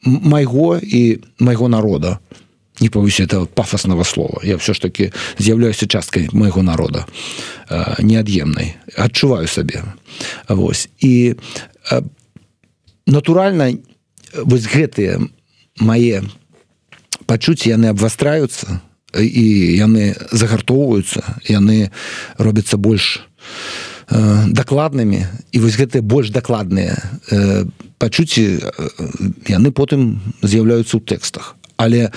майго 0.05 0.77
і 0.77 1.19
майго 1.39 1.67
народа. 1.67 2.19
Не 2.81 2.89
павусь 2.89 3.19
это 3.19 3.45
пафосного 3.45 4.03
слова. 4.03 4.41
Я 4.43 4.57
все 4.57 4.73
ж 4.73 4.81
таки 4.81 5.11
з'яўляюся 5.39 5.87
часткай 5.87 6.29
майго 6.31 6.63
народа 6.63 7.05
неад'емнай 7.99 8.75
адчуваю 8.97 9.47
сабе 9.47 9.83
Вось 10.49 10.89
і 10.99 11.35
натуральна 13.07 13.73
вось 14.43 14.67
гэтыя 14.67 15.21
мае 15.79 16.23
пачуць 17.25 17.65
яны 17.67 17.89
абвастраюцца 17.93 18.81
і 19.15 19.45
яны 19.79 20.15
загартоўваюцца 20.31 21.39
яны 21.49 21.89
робяцца 22.37 22.77
больш 22.77 23.25
дакладнымі 24.09 25.25
і 25.51 25.57
вось 25.59 25.77
гэтыя 25.79 26.05
больш 26.05 26.29
дакладныя 26.29 26.97
пачуцці 27.97 28.61
яны 29.49 29.71
потым 29.71 30.21
з'яўляюцца 30.43 30.99
ў 30.99 31.01
тэкстах. 31.01 31.55
Але 31.77 32.11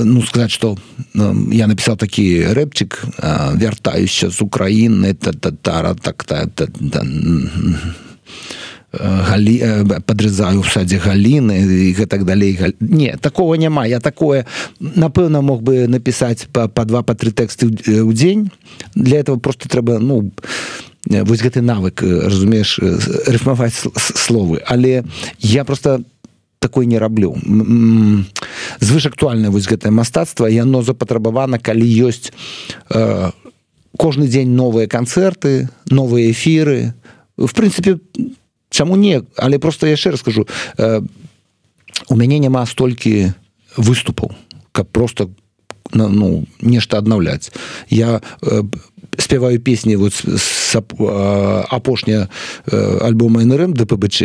ну 0.00 0.22
сказаць 0.22 0.54
что 0.54 0.78
я 1.52 1.66
напісаў 1.66 1.96
такі 2.00 2.54
рэпчик 2.56 3.02
вяртаюся 3.60 4.30
з 4.30 4.38
Украіны 4.40 5.14
татара 5.14 5.94
так 5.94 6.24
та, 6.24 6.46
та, 6.46 6.66
та, 6.66 7.04
галі 8.92 9.62
подрезаю 10.06 10.62
в 10.62 10.68
садзе 10.72 10.98
галіны 10.98 11.62
і 11.62 11.92
гэтак 11.94 12.24
далей 12.24 12.58
не 12.80 13.16
такого 13.16 13.54
няма 13.54 13.86
я 13.86 14.00
такое 14.00 14.46
напэўна 14.80 15.40
мог 15.40 15.62
бы 15.62 15.86
напісаць 15.86 16.50
по 16.52 16.66
па 16.68 16.84
два 16.84 17.02
по 17.02 17.14
тры 17.14 17.30
тэксты 17.30 17.70
ў 17.70 18.12
дзень 18.12 18.50
для 18.94 19.20
этого 19.20 19.38
просто 19.38 19.68
трэба 19.68 19.98
ну 19.98 20.32
вось 21.06 21.42
гэты 21.42 21.62
навык 21.62 22.02
разумееш 22.02 22.78
рыфмаваць 23.26 23.86
словы. 23.96 24.60
Але 24.66 25.04
я 25.38 25.64
просто 25.64 26.02
такой 26.58 26.86
не 26.86 26.98
раблю 26.98 27.36
звышактуальна 28.80 29.50
вось 29.50 29.66
гэтае 29.66 29.90
мастацтва 29.90 30.46
яно 30.52 30.82
запатрабавана 30.82 31.58
калі 31.58 31.86
ёсць 31.88 32.32
э, 32.90 33.30
кожны 33.96 34.28
дзень 34.28 34.52
новыя 34.52 34.86
канцэрты 34.86 35.70
новыя 35.88 36.30
эфіры 36.30 36.92
в 37.38 37.54
прынцыпе 37.54 37.98
чаму 38.70 38.96
не? 38.96 39.22
Але 39.36 39.58
просто 39.58 39.86
яшчэ 39.86 40.10
раскажу 40.10 40.46
э, 40.78 41.02
у 42.08 42.16
мяне 42.16 42.38
няма 42.38 42.66
столькі 42.66 43.32
выступаў 43.76 44.32
каб 44.72 44.88
просто 44.88 45.30
ну 45.92 46.46
нешта 46.60 46.98
аднаўляць. 46.98 47.50
Я 47.88 48.20
э, 48.42 48.62
спяваю 49.18 49.60
песні 49.60 49.96
вот 49.96 50.24
апошняя 51.70 52.28
альбома 53.00 53.44
нрм 53.44 53.74
дпбч 53.74 54.22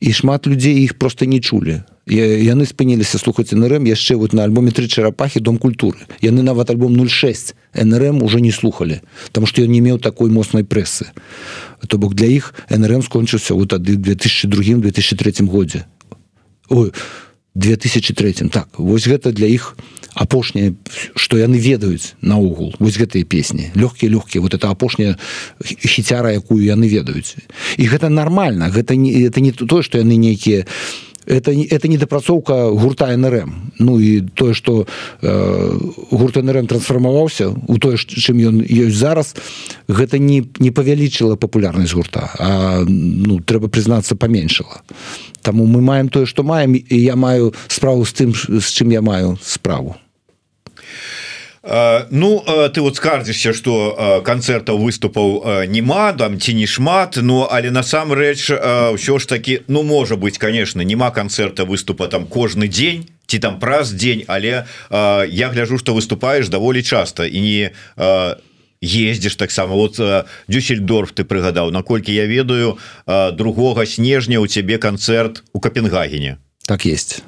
і 0.00 0.12
шмат 0.12 0.46
людзей 0.46 0.84
іх 0.84 0.98
просто 0.98 1.24
не 1.24 1.40
чулі. 1.40 1.82
Яны 2.06 2.66
спыніліся 2.66 3.18
слухаць 3.18 3.52
нрм 3.52 3.86
яшчэ 3.86 4.16
вот 4.16 4.32
на 4.32 4.44
альбоме 4.44 4.70
тры 4.70 4.88
чарапахі. 4.88 5.40
Дом 5.40 5.56
культуры 5.58 6.04
яны 6.20 6.42
нават 6.42 6.70
альбом 6.70 6.92
06 7.08 7.54
нрм 7.74 8.22
уже 8.22 8.40
не 8.40 8.50
слухали 8.50 9.02
там 9.32 9.46
что 9.46 9.62
ён 9.62 9.70
не 9.70 9.80
меў 9.80 9.98
такой 9.98 10.30
моцнай 10.30 10.64
прэсы 10.64 11.12
то 11.88 11.98
бок 11.98 12.14
для 12.14 12.26
іх 12.26 12.54
нрм 12.70 13.02
скончыўся 13.02 13.54
вот 13.54 13.70
тады 13.70 13.96
2002 13.96 14.80
2003 14.80 15.46
годзе 15.46 15.86
ой 16.68 16.92
2003 17.54 18.48
так 18.50 18.68
вось 18.78 19.06
гэта 19.06 19.32
для 19.32 19.46
іх 19.46 19.76
апошняе 20.14 20.74
что 21.14 21.38
яны 21.38 21.58
ведаюць 21.58 22.14
наогул 22.20 22.74
вось 22.78 22.98
гэтыя 22.98 23.24
песні. 23.24 23.70
Лёгкія 23.74 24.10
лёгкія 24.10 24.40
вот 24.42 24.54
это 24.54 24.70
апошняя 24.70 25.16
хіцяра 25.62 26.32
якую 26.32 26.62
яны 26.62 26.88
ведаюць. 26.88 27.36
І 27.76 27.88
гэта 27.88 28.08
нормально 28.08 28.70
гэта 28.70 28.94
не 28.96 29.10
это 29.22 29.40
не 29.40 29.52
тое 29.52 29.82
что 29.82 29.98
яны 29.98 30.16
нейкія 30.16 30.60
это 30.60 30.66
не 30.66 31.09
это 31.26 31.88
недапрацоўка 31.88 32.70
гурта 32.70 33.16
нрм. 33.16 33.72
Ну 33.78 34.00
і 34.00 34.20
тое 34.34 34.54
что 34.54 34.86
э, 35.22 35.78
гурт 36.10 36.36
нрм 36.36 36.66
трансфармаваўся 36.66 37.48
у 37.48 37.78
тое 37.78 37.96
чым 37.96 38.36
ён 38.40 38.60
ёсць 38.60 38.96
зараз 38.96 39.34
гэта 39.88 40.18
не 40.18 40.44
не 40.58 40.70
павялічыла 40.70 41.36
папулярнасць 41.36 41.94
гурта 41.94 42.30
а 42.38 42.84
ну 42.86 43.40
трэба 43.40 43.68
прызнацца 43.68 44.16
паменшыла 44.16 44.82
Таму 45.42 45.64
мы 45.64 45.80
маем 45.80 46.08
тое 46.08 46.26
што 46.26 46.42
маем 46.42 46.74
і 46.76 46.96
я 47.00 47.16
маю 47.16 47.54
справу 47.68 48.04
з 48.04 48.12
тым 48.12 48.34
з 48.34 48.68
чым 48.72 48.92
я 48.92 49.00
маю 49.00 49.38
справу 49.42 49.96
Ну 51.62 52.44
ты 52.74 52.80
вот 52.80 52.96
скардзішся 52.96 53.52
что 53.52 54.22
канцэртаў 54.24 54.80
выступаў 54.80 55.66
нема 55.68 56.12
там 56.12 56.40
ці 56.40 56.54
не 56.54 56.66
шмат 56.66 57.18
Ну 57.20 57.44
але 57.50 57.70
насамрэч 57.70 58.50
ўсё 58.96 59.18
ж 59.18 59.26
таки 59.26 59.60
ну 59.68 59.82
можа 59.82 60.16
быть 60.16 60.38
конечно 60.38 60.80
няма 60.80 61.10
канцэрта 61.10 61.64
выступа 61.64 62.08
там 62.08 62.24
кожны 62.26 62.68
дзень 62.68 63.08
ці 63.26 63.38
там 63.38 63.60
праз 63.60 63.92
дзень 63.92 64.24
але 64.26 64.64
я 64.90 65.48
гляжу 65.52 65.76
что 65.76 65.92
выступаешь 65.92 66.48
даволі 66.48 66.82
часто 66.82 67.24
і 67.24 67.40
не 67.40 67.70
ездзіш 68.82 69.36
таксама 69.36 69.74
вот 69.74 70.00
дюссельдорф 70.48 71.12
ты 71.12 71.24
прыгадаў 71.24 71.70
наколькі 71.70 72.12
я 72.12 72.24
ведаю 72.24 72.78
другога 73.06 73.84
снежня 73.86 74.40
у 74.40 74.46
цябе 74.46 74.78
канцэрт 74.78 75.44
у 75.52 75.60
капенгагене. 75.60 76.38
Так 76.66 76.86
есть 76.86 77.22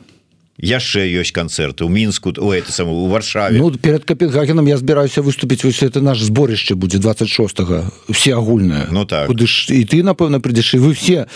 яшчэ 0.58 1.08
ёсць 1.08 1.32
канцэрты 1.32 1.84
у 1.84 1.88
мінску 1.88 2.32
у 2.36 2.52
это 2.52 2.72
сам 2.72 2.88
у 2.88 3.08
варшаве. 3.08 3.58
Ну, 3.58 3.70
перед 3.72 4.04
капенгагеном 4.04 4.68
я 4.68 4.76
збіраюся 4.76 5.22
выступіць 5.22 5.64
вось 5.64 5.82
это 5.82 6.00
наш 6.00 6.22
зборышча 6.22 6.74
будзе 6.74 6.98
26 6.98 7.60
все 8.08 8.32
агульная 8.34 8.86
Ну 8.90 9.04
так. 9.04 9.28
Куды 9.28 9.46
ж 9.46 9.72
і 9.72 9.84
ты 9.84 10.02
напэўна 10.02 10.40
прыйдзеш 10.40 10.76
і 10.76 10.78
вы 10.78 10.92
все 10.92 11.26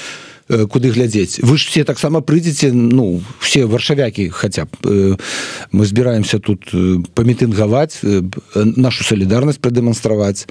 куды 0.48 0.90
глядзець 0.90 1.40
вы 1.42 1.58
ж 1.58 1.66
все 1.66 1.84
таксама 1.84 2.20
прыйдзеце 2.20 2.70
ну 2.72 3.22
все 3.40 3.66
варшавякі 3.66 4.30
хотя 4.30 4.66
б. 4.66 5.16
Мы 5.72 5.84
збіраемся 5.86 6.38
тут 6.38 6.70
памітынгаваць 7.14 8.00
нашу 8.54 9.04
солідарнасць 9.04 9.58
прадэманстраваць 9.58 10.46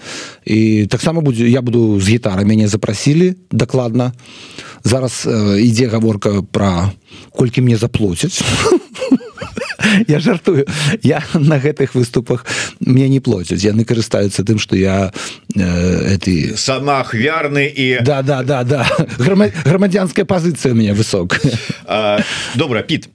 і 0.45 0.85
таксама 0.91 1.21
будзе 1.21 1.47
я 1.47 1.61
буду 1.61 1.99
з 2.01 2.09
гітара 2.09 2.43
мяне 2.43 2.67
запрасілі 2.67 3.35
дакладна 3.51 4.11
зараз 4.83 5.27
ідзе 5.59 5.87
гаворка 5.87 6.43
про 6.51 6.91
колькі 7.31 7.61
мне 7.61 7.77
заплоцяць 7.77 8.43
я 10.07 10.19
жартую. 10.19 10.65
Я 11.01 11.23
на 11.33 11.59
гэтых 11.59 11.95
выступах 11.95 12.45
мне 12.79 13.09
не 13.09 13.19
плоцяць. 13.19 13.63
Яны 13.63 13.85
карыстаюцца 13.85 14.43
тым 14.43 14.59
что 14.59 14.75
я 14.75 15.11
э, 15.55 16.17
ты 16.17 16.57
сама 16.57 17.01
ахвярны 17.01 17.67
і 17.67 17.99
да 18.01 18.21
да 18.21 18.43
да 18.43 18.63
да. 18.63 18.87
Грамадзянская 19.17 20.25
пазіцыя 20.25 20.73
у 20.73 20.75
меня 20.75 20.93
высок 20.93 21.39
добра 22.55 22.81
піт 22.81 23.09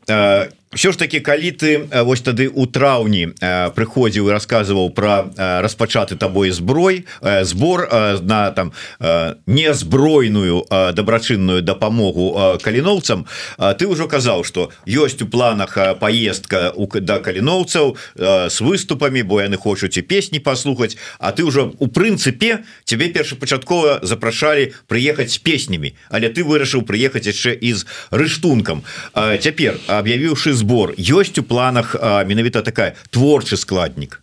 все 0.74 0.92
ж 0.92 0.98
таки 0.98 1.18
калі 1.20 1.50
ты 1.50 1.90
вось 2.06 2.22
тады 2.22 2.46
у 2.46 2.62
траўні 2.70 3.34
прыходзіў 3.74 4.30
і 4.30 4.34
рассказываў 4.38 4.94
про 4.94 5.26
распачаты 5.34 6.14
табой 6.14 6.54
зброй 6.54 7.10
збор 7.42 7.90
на 8.22 8.54
там 8.54 8.70
незбройную 9.50 10.62
дабрачынную 10.70 11.62
дапамогу 11.66 12.54
каліноўцам. 12.62 13.26
Ты 13.58 13.90
ўжо 13.90 14.06
казаў 14.06 14.46
что 14.46 14.70
ёсць 14.86 15.18
у 15.18 15.26
планах 15.26 15.74
поездка 15.98 16.70
у 16.78 16.86
да 16.86 17.18
каліноўцаў 17.18 17.98
с 18.46 18.60
выступамі 18.62 19.26
бо 19.26 19.42
яны 19.42 19.58
хочуць 19.58 19.98
і 19.98 20.06
песні 20.06 20.38
паслухаць. 20.38 20.94
А 21.18 21.34
ты 21.34 21.42
ўжо 21.42 21.74
у 21.82 21.90
прынцыпе 21.90 22.62
тебе 22.86 23.10
першапачаткова 23.10 24.06
запрашалі 24.06 24.70
прыехаць 24.86 25.34
з 25.34 25.42
песнямі 25.42 25.98
але 26.14 26.30
ты 26.30 26.46
вырашыў 26.46 26.86
прыехаць 26.86 27.26
яшчэ 27.26 27.58
из 27.58 27.90
рыштункам. 28.14 28.86
Цяпер 29.18 29.74
аб'явіўшы 29.90 30.59
збор 30.60 30.94
ёсць 30.96 31.40
у 31.40 31.44
планах 31.44 31.96
менавіта 32.28 32.62
такая 32.62 32.94
творчы 33.10 33.56
складнік. 33.56 34.20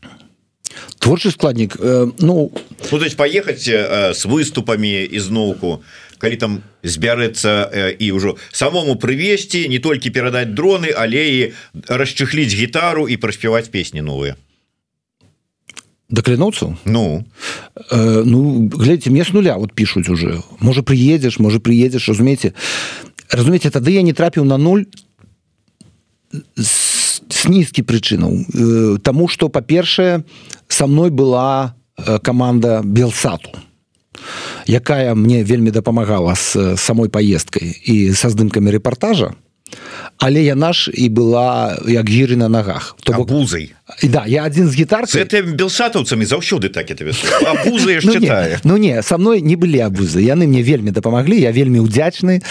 Творчы 0.99 1.31
складнік 1.31 1.77
э, 1.79 2.11
ну 2.19 2.51
ну 2.91 2.99
то 2.99 3.05
есть 3.05 3.17
поехать 3.17 3.67
э, 3.67 4.13
с 4.13 4.25
выступами 4.25 5.07
изноўку 5.17 5.83
калі 6.17 6.35
там 6.37 6.61
збярэцца 6.83 7.69
э, 7.69 7.95
і 7.99 8.11
ўжо 8.11 8.37
самому 8.51 8.95
прывесці 8.95 9.67
не 9.69 9.79
толькі 9.79 10.09
перадаць 10.09 10.53
дроны 10.53 10.93
але 10.93 11.23
і 11.29 11.39
расчыхліць 11.87 12.53
гітару 12.53 13.07
і 13.07 13.17
праспяваць 13.17 13.69
песні 13.69 14.01
новыя 14.01 14.35
даклянуцца 16.09 16.77
ну. 16.85 17.25
Э, 17.91 18.23
ну 18.25 18.69
глядзьце 18.69 19.09
мне 19.09 19.25
с 19.25 19.33
нуля 19.33 19.57
вот 19.57 19.73
пишутць 19.73 20.09
уже. 20.09 20.41
Можа 20.59 20.81
приедзеш 20.81 21.39
можа 21.39 21.59
приедзеш 21.59 22.09
разумееце 22.09 22.53
разумееце 23.29 23.69
тады 23.69 23.91
я 23.91 24.01
не 24.01 24.13
трапіў 24.13 24.45
на 24.45 24.57
нуль 24.57 24.85
с 26.57 27.45
нізкі 27.47 27.83
прычынаў 27.83 28.31
э, 28.33 28.97
Таму 29.03 29.27
что 29.27 29.49
па-першае 29.49 30.23
со 30.67 30.87
мной 30.87 31.09
была 31.09 31.75
э, 31.97 32.19
команда 32.19 32.81
белсату 32.83 33.49
якая 34.67 35.15
мне 35.15 35.43
вельмі 35.43 35.71
дапамагала 35.71 36.35
с 36.35 36.75
самой 36.77 37.09
поездкой 37.09 37.77
і 37.85 38.13
са 38.13 38.29
здымкамі 38.29 38.71
рэпортажа 38.71 39.33
але 40.17 40.43
яна 40.43 40.73
ж 40.73 40.91
і 40.91 41.09
была 41.09 41.77
як 41.85 42.09
гіры 42.09 42.35
на 42.35 42.49
ногах 42.49 42.95
то 43.03 43.13
бузай 43.23 43.73
да 44.03 44.23
я 44.27 44.43
один 44.43 44.69
з 44.69 44.75
гітар 44.75 45.05
белсатаўцамі 45.53 46.25
заўсёды 46.25 46.69
так 46.69 46.89
это 46.91 47.05
ну, 48.03 48.15
не, 48.19 48.59
ну 48.63 48.77
не 48.77 49.01
со 49.03 49.17
мной 49.17 49.41
не 49.41 49.55
былі 49.55 49.79
абузы. 49.79 50.19
Яны 50.21 50.47
мне 50.47 50.63
вельмі 50.63 50.91
дапамаглі 50.91 51.39
я 51.39 51.51
вельмі 51.51 51.79
удзячны 51.79 52.41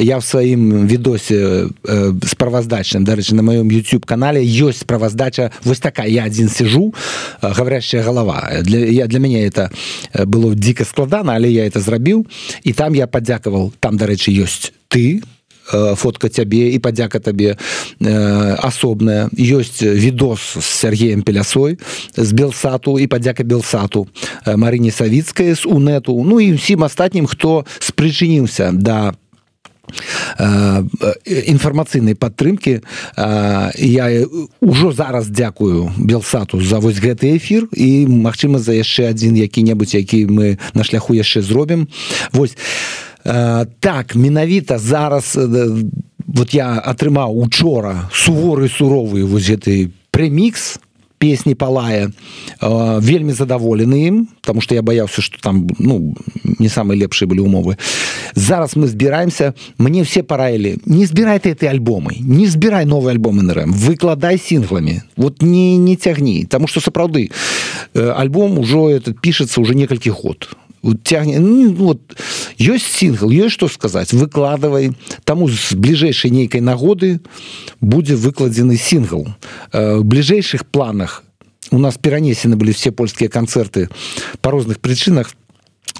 я 0.00 0.18
в 0.18 0.24
сваім 0.24 0.86
відосе 0.86 1.68
э, 1.84 2.12
справаздачным 2.26 3.04
дарэчы 3.04 3.34
на 3.34 3.42
маём 3.42 3.68
youtube 3.68 4.06
канале 4.06 4.42
ёсць 4.42 4.80
справаздача 4.80 5.50
вось 5.64 5.78
такая 5.78 6.08
я 6.08 6.24
один 6.24 6.48
сижу 6.48 6.94
э, 7.42 7.52
говорящая 7.52 8.02
голова 8.02 8.50
для 8.62 8.78
я 8.86 9.06
для 9.06 9.18
мяне 9.18 9.46
это 9.46 9.70
э, 10.12 10.24
было 10.24 10.54
дико 10.54 10.84
складана 10.84 11.34
але 11.34 11.50
я 11.50 11.66
это 11.66 11.80
зрабіў 11.80 12.26
і 12.64 12.72
там 12.72 12.94
я 12.94 13.06
падзякаваў 13.06 13.72
там 13.80 13.96
дарэчы 13.96 14.32
ёсць 14.32 14.72
ты 14.88 15.20
то 15.20 15.28
Э, 15.72 15.94
фотка 15.94 16.28
цябе 16.28 16.74
і 16.74 16.78
падзяка 16.82 17.20
табе 17.22 17.54
э, 17.54 18.54
асобная 18.58 19.30
ёсць 19.38 19.82
відос 19.82 20.58
з 20.58 20.66
Сергеем 20.66 21.22
пелясой 21.22 21.78
з 22.16 22.32
белсату 22.32 22.98
і 22.98 23.06
падзяка 23.06 23.46
белсату 23.46 24.08
э, 24.44 24.56
Марыне 24.56 24.90
савіцкая 24.90 25.54
з 25.54 25.66
унету. 25.66 26.18
Ну 26.26 26.42
і 26.42 26.58
ўсім 26.58 26.82
астатнім 26.82 27.30
хто 27.30 27.62
спрычыніўся 27.78 28.74
да 28.74 29.14
інфармацыйнай 31.26 32.14
падтрымки 32.14 32.80
я 33.16 34.06
ўжо 34.60 34.92
зараз 34.92 35.28
дзякую 35.28 35.90
белсату 35.98 36.60
за 36.60 36.78
вось 36.78 37.00
гэты 37.00 37.36
эфір 37.36 37.68
і 37.72 38.06
Мачыма 38.06 38.58
за 38.58 38.72
яшчэ 38.72 39.10
адзін 39.10 39.36
які-небудзь 39.36 39.94
які 39.94 40.26
мы 40.26 40.58
на 40.74 40.84
шляху 40.84 41.14
яшчэ 41.14 41.42
зробім. 41.42 41.88
Восьось 42.32 42.56
Э, 43.24 43.66
так 43.80 44.14
менавіта 44.14 44.78
зараз 44.78 45.36
э, 45.36 45.84
вот 46.26 46.54
я 46.54 46.80
атрымаў 46.80 47.36
учора 47.36 48.08
суворы 48.12 48.68
суровы 48.68 49.24
вось 49.26 49.44
гэты 49.44 49.90
прэмікс 50.10 50.78
песні 51.20 51.54
палая 51.54 52.08
э, 52.08 53.00
вельмі 53.00 53.32
задаволены 53.36 54.08
ім 54.08 54.28
потому 54.40 54.60
что 54.60 54.74
я 54.74 54.82
баяўся 54.82 55.20
что 55.20 55.36
там 55.40 55.68
ну 55.78 56.16
не 56.58 56.68
самые 56.68 56.96
лепшыя 56.96 57.28
былі 57.28 57.44
умовы. 57.44 57.76
Зараз 58.34 58.76
мы 58.76 58.88
збіраемся 58.88 59.52
мне 59.78 60.02
все 60.02 60.22
параілі 60.22 60.78
не 60.86 61.04
збірай 61.06 61.38
ты 61.38 61.52
этой 61.52 61.68
альбомы 61.68 62.16
не 62.20 62.46
збірай 62.46 62.86
новые 62.86 63.12
альбомы 63.12 63.42
на 63.42 63.52
рэм 63.52 63.72
выкладай 63.72 64.40
сінгламі 64.40 65.02
вот 65.16 65.42
не 65.42 65.76
не 65.76 65.96
цягні 65.96 66.46
тому 66.48 66.66
что 66.66 66.80
сапраўды 66.80 67.30
альбом 67.94 68.58
ужо 68.58 68.88
этот 68.88 69.20
пішацца 69.20 69.60
уже 69.60 69.74
некалькі 69.74 70.10
год. 70.10 70.56
Цягне 71.04 71.38
ну, 71.40 71.72
вот 71.72 72.00
ёсць 72.60 72.86
сингл 72.86 73.30
ёсць 73.30 73.54
что 73.56 73.68
сказать 73.68 74.12
выкладывай. 74.12 74.92
Таму 75.24 75.48
з 75.48 75.74
бліжэйшай 75.74 76.30
нейкай 76.30 76.60
нагоды 76.60 77.20
будзе 77.80 78.16
выкладзены 78.16 78.76
сингл 78.76 79.28
э, 79.72 80.00
бліжэйшых 80.00 80.66
планах 80.66 81.24
у 81.70 81.78
нас 81.78 81.96
перанесены 81.98 82.56
былі 82.56 82.72
все 82.72 82.92
польскія 82.92 83.30
канцэрты 83.30 83.88
по 84.40 84.50
розных 84.50 84.80
прычынах 84.80 85.32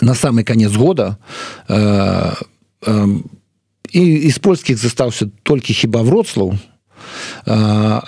на 0.01 0.15
самый 0.15 0.45
конец 0.45 0.73
года. 0.73 1.19
Э, 1.69 2.35
э, 2.87 3.07
і 3.93 4.03
из 4.29 4.39
польскіх 4.39 4.79
застаўся 4.79 5.27
толькі 5.43 5.75
хіба 5.75 6.03
вроцлаў. 6.03 6.55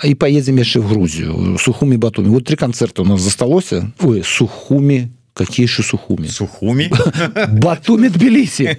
І 0.03 0.15
поедзем 0.15 0.57
яшчэ 0.57 0.79
в 0.79 0.87
грузію 0.87 1.57
сухумі 1.59 1.97
батумі 1.97 2.29
вот 2.29 2.45
три 2.45 2.55
канцэрты 2.55 3.01
у 3.01 3.05
нас 3.05 3.21
засталося. 3.21 3.91
Ой 3.99 4.23
сухумі 4.23 5.09
какие 5.33 5.67
же 5.67 5.83
сухуми? 5.83 6.27
Сухуми? 6.27 6.91
Батуми 7.49 8.09
тбилиси. 8.09 8.77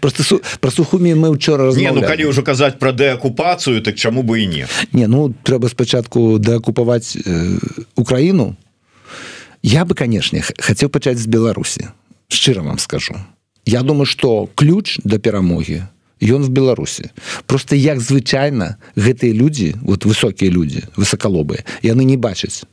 Просто 0.00 0.22
су... 0.22 0.40
про 0.60 0.70
сухуми 0.70 1.14
мы 1.14 1.28
учора 1.28 1.72
не 1.74 1.92
ну 1.92 2.02
калі 2.02 2.24
уже 2.24 2.42
казаць 2.42 2.78
про 2.78 2.92
деокупацию 2.92 3.82
так 3.82 3.96
чаму 3.96 4.22
бы 4.22 4.38
і 4.38 4.46
не. 4.46 4.66
Не 4.92 5.06
ну 5.06 5.34
трэба 5.44 5.68
спачатку 5.68 6.38
деокупаваць 6.38 7.16
э, 7.16 7.58
украину 7.96 8.56
я 9.62 9.84
бы 9.84 9.94
конечно 9.94 10.40
хотел 10.58 10.88
пачаць 10.88 11.18
з 11.18 11.26
беларусі 11.26 11.88
шчыра 12.28 12.62
вам 12.62 12.78
скажу. 12.78 13.14
Я 13.64 13.82
думаю 13.82 14.06
что 14.06 14.48
ключ 14.54 14.98
до 15.04 15.18
перамоги 15.18 15.82
ён 16.20 16.42
в 16.42 16.48
беларусі 16.48 17.10
просто 17.46 17.76
як 17.76 18.00
звычайно 18.00 18.76
гэтыя 18.96 19.32
люди 19.32 19.74
вот 19.82 20.04
высокія 20.04 20.50
люди 20.50 20.82
высоколобыя 20.96 21.64
яны 21.82 22.04
не 22.04 22.16
бачаць 22.16 22.64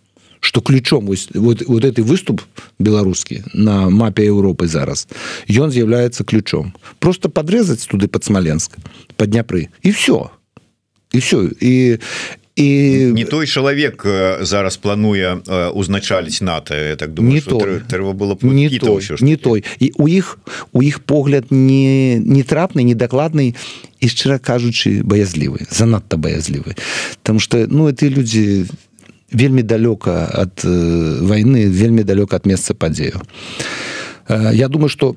что 0.43 0.59
ключом 0.61 1.05
вот, 1.05 1.61
вот 1.67 1.85
этой 1.85 2.03
выступ 2.03 2.41
беларускі 2.77 3.43
на 3.53 3.89
мапе 3.89 4.27
Европы 4.27 4.67
зараз 4.67 5.07
ён 5.47 5.71
з'яўляецца 5.71 6.23
ключом. 6.23 6.73
Просто 6.99 7.29
подрезать 7.29 7.87
туды 7.87 8.07
под 8.07 8.23
смоленск 8.23 8.75
под 9.15 9.29
дняпры 9.29 9.69
і 9.81 9.91
все 9.91 10.29
і 11.13 11.19
все 11.19 11.49
і 11.61 11.97
і 12.55 12.67
не 13.15 13.25
той 13.25 13.47
чалавек 13.47 14.05
э, 14.05 14.43
зараз 14.43 14.77
плануе 14.77 15.39
э, 15.47 15.69
узначаліць 15.69 16.41
нато 16.41 16.95
так 16.95 17.13
думаю, 17.13 17.33
не 17.33 17.41
то 17.41 17.57
трэба 17.87 18.13
было 18.13 18.37
не 18.41 18.69
той, 18.69 18.99
ўсё, 18.99 19.23
не 19.23 19.37
той. 19.37 19.63
І 19.79 19.91
у 19.97 20.07
іх 20.07 20.37
у 20.73 20.83
іх 20.83 20.99
погляд 20.99 21.45
не 21.49 22.19
не 22.19 22.43
трапны 22.43 22.83
недакладны 22.83 23.55
і 23.99 24.05
шчыра 24.07 24.37
кажучы 24.37 25.01
баязлівы 25.03 25.65
занадта 25.71 26.17
баязлівы 26.17 26.75
там 27.23 27.39
что 27.39 27.65
ну 27.65 27.87
это 27.87 28.07
люди 28.07 28.67
не 28.67 28.92
вельмі 29.33 29.61
далёка 29.63 30.29
ад 30.33 30.61
э, 30.63 31.19
войны 31.21 31.67
вельмі 31.67 32.03
далёка 32.03 32.35
ад 32.35 32.45
месца 32.45 32.73
падзею. 32.73 33.21
Э, 34.27 34.51
Я 34.53 34.67
думаю 34.67 34.89
что 34.89 35.15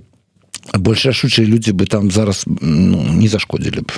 больш 0.74 1.07
рашучыя 1.07 1.46
людзі 1.46 1.72
бы 1.72 1.87
там 1.87 2.11
зараз 2.11 2.44
ну, 2.46 3.02
не 3.14 3.29
зашкодзілі 3.29 3.81
б. 3.81 3.92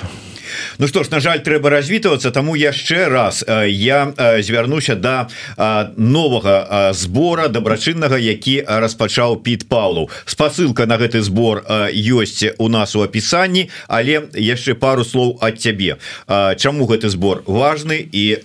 Ну 0.77 0.87
что 0.87 1.03
ж 1.03 1.11
на 1.11 1.19
жаль 1.19 1.41
трэба 1.45 1.69
развітвацца 1.69 2.31
тому 2.31 2.55
яшчэ 2.55 3.07
раз 3.09 3.43
я 3.67 4.13
звярнуся 4.41 4.95
до 4.95 5.29
да 5.57 5.91
новага 5.97 6.93
збора 6.93 7.47
дабрачыннага 7.47 8.17
які 8.17 8.63
распачаў 8.65 9.41
піт 9.43 9.67
Павлу 9.69 10.09
спасылка 10.25 10.85
на 10.85 10.97
гэты 10.97 11.21
збор 11.21 11.63
ёсць 11.93 12.55
у 12.57 12.69
нас 12.69 12.95
у 12.95 13.01
апісанні 13.01 13.69
але 13.87 14.29
яшчэ 14.33 14.73
пару 14.73 15.03
слоў 15.03 15.37
ад 15.41 15.59
цябе. 15.59 15.97
Чаму 16.27 16.85
гэты 16.85 17.09
збор 17.09 17.43
важны 17.45 18.01
і 18.01 18.41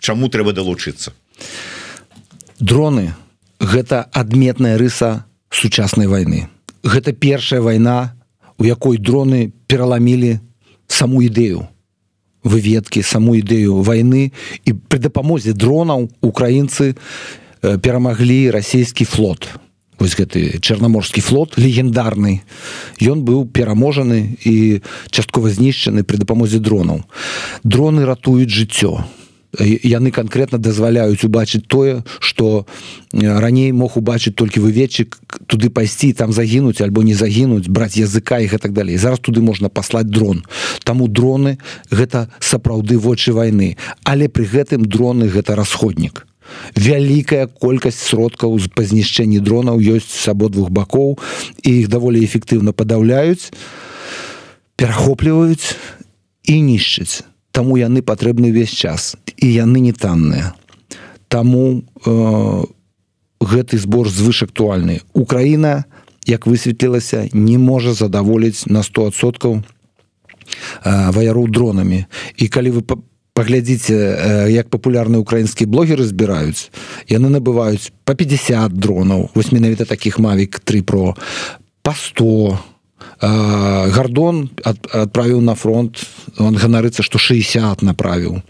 чаму 0.00 0.28
трэба 0.28 0.52
далучыцца? 0.52 1.12
Дроны 2.60 3.14
гэта 3.60 4.08
адметная 4.12 4.78
рыса 4.78 5.24
сучаснай 5.50 6.06
войны 6.06 6.48
гэта 6.86 7.12
першая 7.12 7.60
вайна 7.60 8.14
у 8.58 8.64
якой 8.64 8.96
дроны 8.98 9.52
пераламілі 9.66 10.38
саму 10.86 11.22
ідэю 11.26 11.66
выведкі 12.46 13.02
саму 13.02 13.34
ідэю 13.42 13.82
войны 13.82 14.30
і 14.64 14.70
пры 14.86 15.02
дапамозе 15.02 15.52
дронаў 15.52 16.06
украінцы 16.22 16.94
перамаглі 17.60 18.54
расійскі 18.54 19.04
флот. 19.04 19.50
Вось 19.98 20.14
гэты 20.14 20.60
чарнаморскі 20.60 21.24
флот 21.24 21.56
легендарны. 21.58 22.44
Ён 23.00 23.24
быў 23.26 23.48
пераможаны 23.48 24.38
і 24.44 24.84
часткова 25.10 25.50
знішчаны 25.50 26.04
при 26.04 26.20
дапамозе 26.20 26.60
дронаў. 26.60 27.02
Дроны 27.64 28.06
ратуюць 28.06 28.52
жыццё 28.52 29.02
яны 29.58 30.10
конкретно 30.10 30.58
дазваляюць 30.58 31.24
убачыць 31.24 31.64
тое 31.66 32.04
что 32.18 32.66
раней 33.12 33.72
мог 33.72 33.96
убачыць 33.96 34.34
толькі 34.34 34.60
выведчык 34.60 35.16
туды 35.46 35.70
пайсці 35.70 36.12
там 36.12 36.32
загінуць 36.32 36.80
альбо 36.80 37.02
не 37.02 37.14
загінуць 37.14 37.68
браць 37.68 37.96
языка 37.96 38.38
і 38.40 38.46
гэтак 38.46 38.72
далей. 38.72 38.96
Зараз 38.96 39.20
туды 39.20 39.40
можна 39.40 39.68
паслаць 39.68 40.06
дрон. 40.06 40.44
Таму 40.84 41.08
дроны 41.08 41.58
гэта 41.90 42.28
сапраўды 42.40 42.98
вочы 42.98 43.32
войны 43.32 43.76
але 44.04 44.28
при 44.28 44.44
гэтым 44.44 44.84
дроны 44.84 45.28
гэта 45.28 45.56
расходнік. 45.56 46.26
Вялікая 46.76 47.46
колькасць 47.46 48.06
сродкаў 48.06 48.58
з 48.58 48.70
па 48.70 48.84
знішчэнні 48.86 49.40
дронаў 49.40 49.80
ёсць 49.80 50.12
с 50.14 50.28
абодвух 50.28 50.70
бакоў 50.70 51.18
і 51.62 51.70
іх 51.82 51.88
даволі 51.88 52.22
эфектыўна 52.22 52.70
падаўляюць 52.72 53.50
перахопліваюць 54.76 55.74
і 56.44 56.60
нішчыць 56.60 57.26
таму 57.50 57.80
яны 57.80 58.04
патрэбны 58.04 58.52
ўвесь 58.52 58.76
час 58.76 59.16
і 59.36 59.46
яны 59.46 59.80
не 59.80 59.92
танныя. 59.92 60.54
Таму 61.28 61.82
э, 61.82 62.64
гэты 63.40 63.78
збор 63.78 64.08
звышактуальны 64.08 65.02
Украіна 65.12 65.84
як 66.26 66.46
высветлілася 66.46 67.28
не 67.32 67.58
можа 67.58 67.94
задаволіць 67.94 68.66
на 68.66 68.82
100соткаў 68.82 69.60
э, 69.60 69.62
ваяроў 71.10 71.48
дронамі. 71.48 72.06
І 72.36 72.48
калі 72.48 72.70
вы 72.70 72.82
по 72.82 73.02
паглядзіце 73.36 74.48
як 74.48 74.72
папулярныя 74.72 75.20
украінскія 75.20 75.68
блогеры 75.68 76.08
збіраюць 76.08 76.72
яны 77.04 77.28
набываюць 77.28 77.92
по 78.08 78.16
50 78.16 78.72
дронаў. 78.72 79.28
Вось 79.34 79.52
менавіта 79.52 79.84
таких 79.84 80.18
мавік 80.18 80.58
3 80.58 80.82
про. 80.82 81.14
По 81.82 81.92
100 81.92 82.58
гардон 83.20 84.48
адправіў 84.64 85.40
на 85.40 85.54
фронт. 85.54 86.00
Он 86.38 86.56
ганарыцца 86.56 87.02
что 87.02 87.18
60 87.18 87.82
направіў 87.82 88.42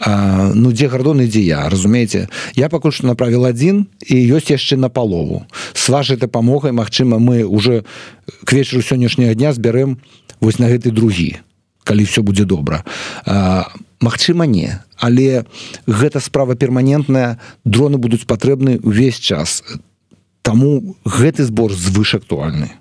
а, 0.00 0.52
ну 0.54 0.72
дзе 0.72 0.88
гардон 0.88 1.20
ідзе 1.20 1.44
я 1.44 1.68
разумееце? 1.68 2.28
Я 2.56 2.72
пакуль 2.72 2.96
што 2.96 3.06
направіл 3.06 3.44
один 3.44 3.86
і 4.00 4.16
ёсць 4.32 4.48
яшчэ 4.48 4.80
на 4.80 4.88
палову. 4.88 5.44
С 5.74 5.88
вашай 5.88 6.16
дапамогай 6.16 6.72
Мачыма 6.72 7.20
мы 7.20 7.44
уже 7.44 7.84
к 8.44 8.52
вечару 8.52 8.80
сённяшняга 8.80 9.34
дня 9.34 9.52
збярэм 9.52 10.00
вось 10.40 10.58
на 10.58 10.72
гэты 10.72 10.90
другі 10.90 11.44
калі 11.84 12.04
все 12.04 12.22
будзе 12.22 12.44
добра. 12.44 12.84
А 13.26 13.68
Магчыма 14.00 14.46
не. 14.46 14.80
Але 14.96 15.44
гэта 15.86 16.20
справа 16.24 16.56
перманентная 16.56 17.36
дроны 17.64 18.00
будуць 18.00 18.24
патрэбны 18.24 18.80
ўвесь 18.80 19.20
час. 19.20 19.60
Таму 20.40 20.96
гэты 21.04 21.44
збор 21.44 21.76
звышактуальны 21.76 22.79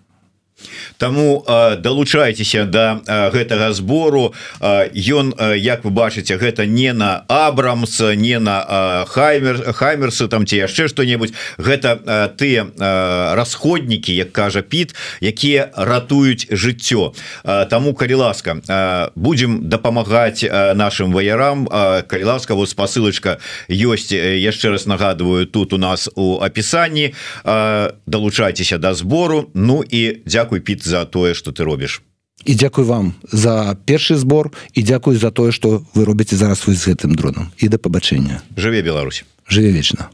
Таму 0.98 1.46
далучайцеся 1.80 2.66
да 2.66 3.02
гэтага 3.08 3.74
збору. 3.74 4.34
Ён 4.60 5.34
як 5.56 5.84
вы 5.86 5.92
бачыце 5.92 6.38
гэта 6.38 6.66
не 6.66 6.94
на 6.94 7.26
абрамс 7.28 8.00
не 8.16 8.40
на 8.40 9.06
хаймер 9.08 9.74
хаймерсы 9.74 10.28
там 10.28 10.46
ці 10.46 10.66
яшчэ 10.68 10.88
што-небудзь. 10.88 11.34
Гэта 11.58 12.30
тыя 12.36 12.68
расходнікі 13.36 14.16
як 14.16 14.32
кажа 14.32 14.62
піт 14.62 14.96
якія 15.22 15.72
ратуюць 15.76 16.48
жыццё. 16.52 17.14
Таму 17.44 17.94
калі 17.94 18.14
ласка 18.14 18.58
будзем 19.16 19.70
дапамагаць 19.70 20.44
нашим 20.76 21.14
ваярам. 21.14 21.66
Калі 22.08 22.24
ласка 22.24 22.56
вот 22.56 22.70
спасылочка 22.70 23.40
ёсць 23.70 24.12
яшчэ 24.12 24.70
раз 24.70 24.86
нагадываю 24.86 25.46
тут 25.46 25.74
у 25.74 25.78
нас 25.78 26.10
у 26.16 26.40
апісанні. 26.42 27.14
Далучайцеся 28.06 28.78
да 28.78 28.94
збору. 28.94 29.50
Ну 29.54 29.84
і 29.84 30.22
дзякуй 30.50 30.66
піт 30.66 30.82
за 30.84 31.06
тое 31.06 31.34
что 31.34 31.52
ты 31.52 31.64
робіш 31.64 32.02
і 32.46 32.56
дзякуй 32.56 32.86
вам 32.86 33.14
за 33.32 33.78
першы 33.86 34.16
збор 34.18 34.50
і 34.74 34.82
дзякуй 34.82 35.16
за 35.16 35.30
тое 35.30 35.52
что 35.52 35.86
вы 35.94 36.06
робіце 36.06 36.36
зараз 36.36 36.66
вы 36.66 36.74
з 36.74 36.90
гэтым 36.90 37.14
дроном. 37.14 37.52
І 37.58 37.70
да 37.70 37.78
пабачэння. 37.78 38.42
Жыве 38.58 38.82
Беларусь. 38.82 39.26
Жыве 39.46 39.72
вечна 39.72 40.10